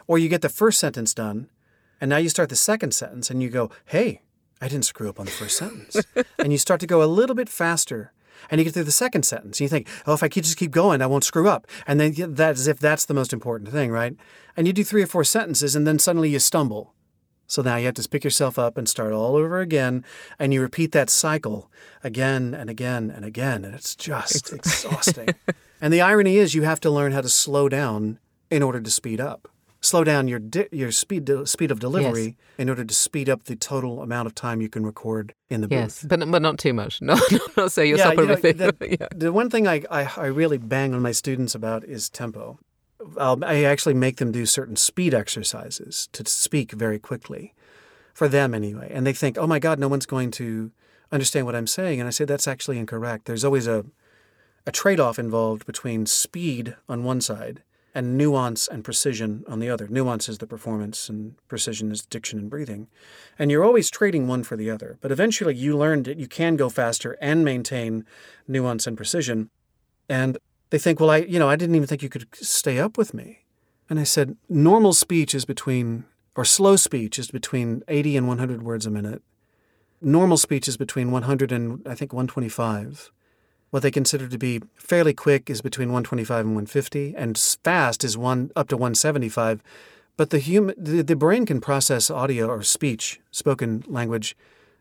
[0.08, 1.50] Or you get the first sentence done,
[2.02, 4.22] and now you start the second sentence and you go, "Hey,
[4.60, 5.98] I didn't screw up on the first sentence,"
[6.40, 8.12] and you start to go a little bit faster.
[8.50, 10.72] And you get through the second sentence, and you think, "Oh, if I just keep
[10.72, 13.92] going, I won't screw up." And then that's as if that's the most important thing,
[13.92, 14.16] right?
[14.56, 16.94] And you do three or four sentences, and then suddenly you stumble,
[17.48, 20.04] so now you have to pick yourself up and start all over again.
[20.38, 21.72] And you repeat that cycle
[22.04, 23.64] again and again and again.
[23.64, 25.30] And it's just exhausting.
[25.82, 28.20] and the irony is, you have to learn how to slow down
[28.52, 29.48] in order to speed up.
[29.80, 32.36] Slow down your di- your speed de- speed of delivery yes.
[32.58, 35.68] in order to speed up the total amount of time you can record in the
[35.70, 36.12] yes, booth.
[36.12, 37.02] Yes, but but not too much.
[37.08, 37.16] No,
[37.56, 39.08] not so you're yeah, you know, the, yeah.
[39.16, 42.60] the one thing I, I I really bang on my students about is tempo.
[43.18, 47.54] I'll, I actually make them do certain speed exercises to speak very quickly,
[48.18, 48.92] for them anyway.
[48.92, 50.72] And they think, oh my God, no one's going to
[51.12, 52.00] understand what I'm saying.
[52.00, 53.26] And I say that's actually incorrect.
[53.26, 53.86] There's always a,
[54.66, 57.62] a trade off involved between speed on one side
[57.98, 59.88] and nuance and precision on the other.
[59.88, 62.88] Nuance is the performance, and precision is diction and breathing.
[63.40, 65.00] And you're always trading one for the other.
[65.02, 68.06] But eventually you learn that you can go faster and maintain
[68.48, 69.50] nuance and precision.
[70.08, 70.38] And
[70.70, 73.16] they think, well, I, you know, I didn't even think you could stay up with
[73.16, 73.46] me.
[73.90, 78.62] And I said, normal speech is between, or slow speech is between 80 and 100
[78.62, 79.24] words a minute.
[80.04, 83.12] Normal speech is between 100 and, I think, 125.
[83.70, 88.18] What they consider to be fairly quick is between 125 and 150, and fast is
[88.18, 89.62] one up to 175.
[90.16, 94.36] But the human, the, the brain can process audio or speech, spoken language,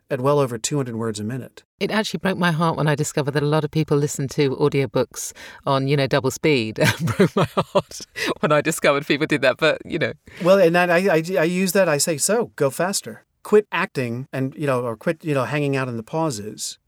[0.09, 1.65] at well over 200 words a minute.
[1.81, 4.55] It actually broke my heart when I discovered that a lot of people listen to
[4.57, 5.33] audiobooks
[5.67, 6.79] on, you know, double speed.
[6.83, 8.01] It broke my heart
[8.41, 10.13] when I discovered people did that, but, you know.
[10.43, 11.89] Well, and I, I, I use that.
[11.89, 13.25] I say, so go faster.
[13.43, 16.79] Quit acting and, you know, or quit, you know, hanging out in the pauses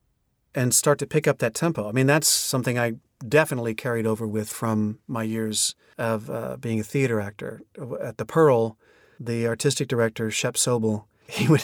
[0.59, 1.89] and start to pick up that tempo.
[1.89, 2.95] I mean, that's something I
[3.27, 7.63] definitely carried over with from my years of uh, being a theater actor.
[8.03, 8.77] At the Pearl,
[9.21, 11.63] the artistic director, Shep Sobel, he would,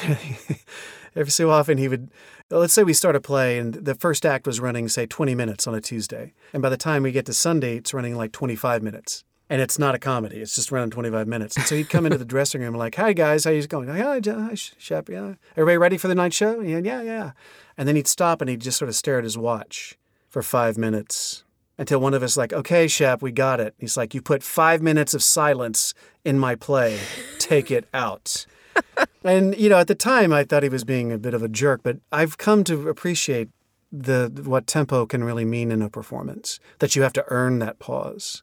[1.16, 2.12] every so often, he would,
[2.50, 5.66] let's say we start a play and the first act was running, say, 20 minutes
[5.66, 6.32] on a Tuesday.
[6.52, 9.24] And by the time we get to Sunday, it's running like 25 minutes.
[9.50, 10.38] And it's not a comedy.
[10.38, 11.56] It's just running 25 minutes.
[11.56, 13.88] And so he'd come into the dressing room like, "Hi guys, how you going?
[13.88, 15.10] Hi, Shep.
[15.10, 16.60] Yeah, everybody ready for the night show?
[16.60, 17.32] Yeah, yeah, yeah."
[17.76, 19.96] And then he'd stop and he'd just sort of stare at his watch
[20.28, 21.44] for five minutes
[21.76, 24.80] until one of us like, "Okay, Shep, we got it." He's like, "You put five
[24.82, 25.94] minutes of silence
[26.24, 27.00] in my play.
[27.38, 28.46] Take it out."
[29.24, 31.48] and you know, at the time, I thought he was being a bit of a
[31.48, 33.48] jerk, but I've come to appreciate
[33.92, 36.60] the what tempo can really mean in a performance.
[36.78, 38.42] That you have to earn that pause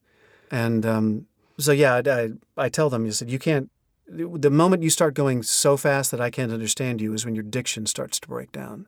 [0.51, 1.27] and um,
[1.57, 3.69] so, yeah, I, I tell them, you said, you can't,
[4.07, 7.45] the moment you start going so fast that I can't understand you is when your
[7.45, 8.87] diction starts to break down.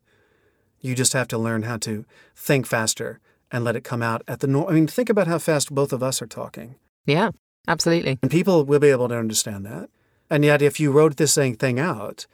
[0.84, 2.05] You just have to learn how to
[2.36, 5.39] think faster and let it come out at the, no- I mean, think about how
[5.39, 6.75] fast both of us are talking.
[7.05, 7.31] Yeah,
[7.69, 8.19] absolutely.
[8.21, 9.89] And people will be able to understand that.
[10.29, 12.27] And yet, if you wrote this thing out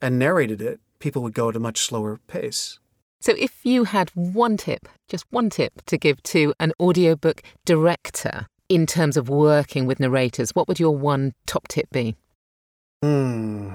[0.00, 2.78] and narrated it, people would go at a much slower pace.
[3.20, 8.46] So, if you had one tip, just one tip to give to an audiobook director
[8.68, 12.16] in terms of working with narrators, what would your one top tip be?
[13.02, 13.74] Hmm.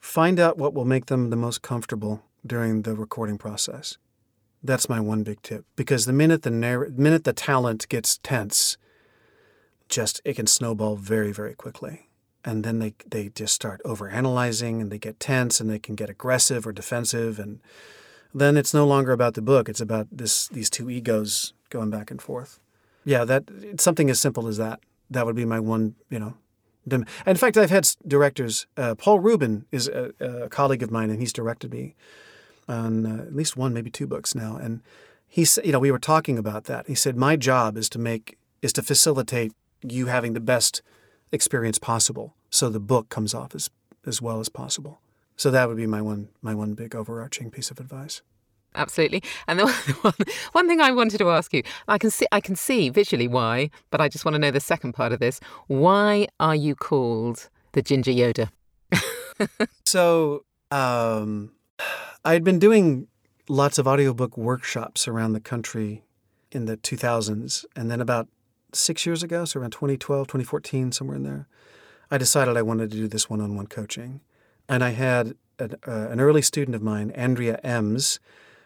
[0.00, 3.98] Find out what will make them the most comfortable during the recording process.
[4.62, 5.64] That's my one big tip.
[5.76, 8.76] Because the minute the narr- minute the talent gets tense,
[9.88, 12.08] just it can snowball very, very quickly.
[12.44, 16.10] And then they they just start overanalyzing and they get tense and they can get
[16.10, 17.60] aggressive or defensive and
[18.34, 19.68] then it's no longer about the book.
[19.68, 22.60] It's about this these two egos going back and forth
[23.08, 24.80] yeah, that it's something as simple as that.
[25.08, 26.34] That would be my one, you know.
[27.26, 28.66] In fact, I've had directors.
[28.76, 31.94] Uh, Paul Ruben is a, a, colleague of mine, and he's directed me
[32.68, 34.56] on uh, at least one, maybe two books now.
[34.56, 34.82] And
[35.26, 36.86] he said, you know, we were talking about that.
[36.86, 39.52] He said, my job is to make is to facilitate
[39.82, 40.82] you having the best
[41.30, 43.70] experience possible, so the book comes off as
[44.06, 45.00] as well as possible.
[45.36, 48.22] So that would be my one my one big overarching piece of advice
[48.74, 49.22] absolutely.
[49.46, 49.66] And the
[50.02, 50.14] one,
[50.52, 53.70] one thing I wanted to ask you, I can see, I can see visually why,
[53.90, 55.40] but I just want to know the second part of this.
[55.66, 58.50] Why are you called the Ginger Yoda?
[59.84, 61.52] so, um,
[62.24, 63.06] I had been doing
[63.48, 66.04] lots of audiobook workshops around the country
[66.50, 68.28] in the 2000s, and then about
[68.72, 71.46] six years ago, so around 2012, 2014, somewhere in there,
[72.10, 74.20] I decided I wanted to do this one-on-one coaching,
[74.68, 78.18] and I had an, uh, an early student of mine, Andrea Emmes,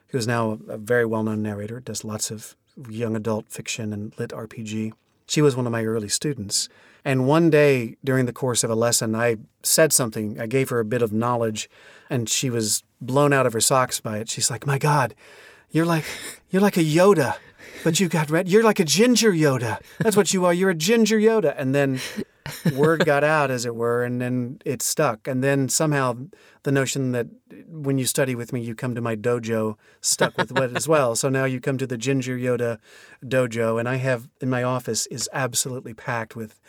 [0.09, 2.57] who's now a very well known narrator, does lots of
[2.89, 4.93] young adult fiction and lit RPG.
[5.33, 6.69] She was one of my early students.
[7.07, 10.39] And one day during the course of a lesson, I said something.
[10.39, 11.71] I gave her a bit of knowledge,
[12.11, 14.29] and she was blown out of her socks by it.
[14.29, 15.15] She's like, "My God,
[15.71, 16.05] you're like
[16.51, 17.37] you're like a Yoda,
[17.83, 18.47] but you got red.
[18.47, 19.81] You're like a ginger Yoda.
[20.01, 20.53] That's what you are.
[20.53, 21.99] You're a ginger Yoda." And then
[22.77, 25.27] word got out, as it were, and then it stuck.
[25.29, 26.17] And then somehow
[26.63, 27.27] the notion that
[27.69, 31.15] when you study with me, you come to my dojo stuck with it as well.
[31.17, 32.79] So now you come to the Ginger Yoda
[33.25, 36.61] dojo, and I have in my office is absolutely packed with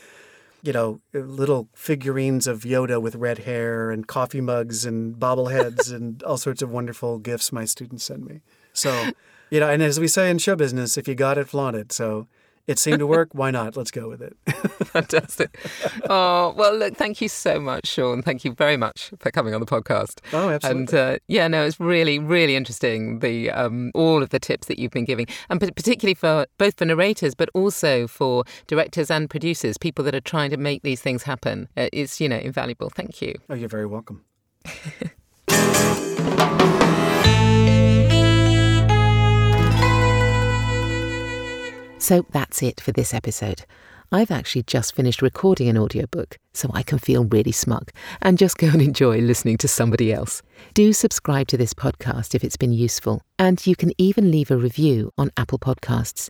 [0.64, 6.24] you know, little figurines of Yoda with red hair and coffee mugs and bobbleheads and
[6.24, 8.40] all sorts of wonderful gifts my students send me.
[8.72, 9.12] So,
[9.52, 11.92] you know, and as we say in show business, if you got it, flaunt it.
[11.92, 12.28] So
[12.68, 13.30] it seemed to work.
[13.34, 13.76] Why not?
[13.76, 14.38] Let's go with it.
[14.88, 15.58] Fantastic.
[16.10, 18.22] Oh, well, look, thank you so much, Sean.
[18.22, 20.20] Thank you very much for coming on the podcast.
[20.32, 20.82] Oh, absolutely.
[20.82, 24.80] And uh, yeah, no, it's really, really interesting, the um, all of the tips that
[24.80, 29.78] you've been giving, and particularly for both for narrators, but also for directors and producers,
[29.78, 31.68] people that are trying to make these things happen.
[31.76, 32.90] Uh, it's, you know, invaluable.
[32.90, 33.36] Thank you.
[33.50, 34.24] Oh, you're very welcome.
[42.04, 43.64] So that's it for this episode.
[44.12, 47.92] I've actually just finished recording an audiobook, so I can feel really smug
[48.22, 50.42] and just go and enjoy listening to somebody else.
[50.74, 54.58] Do subscribe to this podcast if it's been useful, and you can even leave a
[54.58, 56.30] review on Apple Podcasts.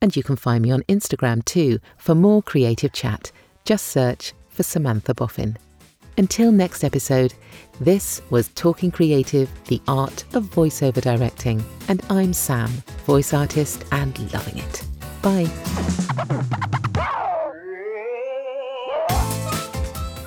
[0.00, 3.32] And you can find me on Instagram too for more creative chat.
[3.64, 5.56] Just search for Samantha Boffin.
[6.16, 7.34] Until next episode,
[7.80, 12.70] this was Talking Creative, the art of voiceover directing, and I'm Sam,
[13.04, 14.84] voice artist and loving it.
[15.22, 15.48] Bye.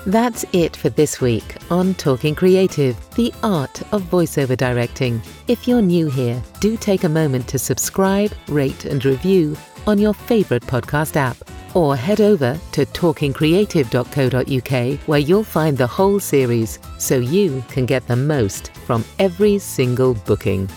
[0.04, 5.22] That's it for this week on Talking Creative, the art of voiceover directing.
[5.46, 10.12] If you're new here, do take a moment to subscribe, rate, and review on your
[10.12, 11.36] favourite podcast app.
[11.74, 18.04] Or head over to talkingcreative.co.uk where you'll find the whole series so you can get
[18.08, 20.68] the most from every single booking.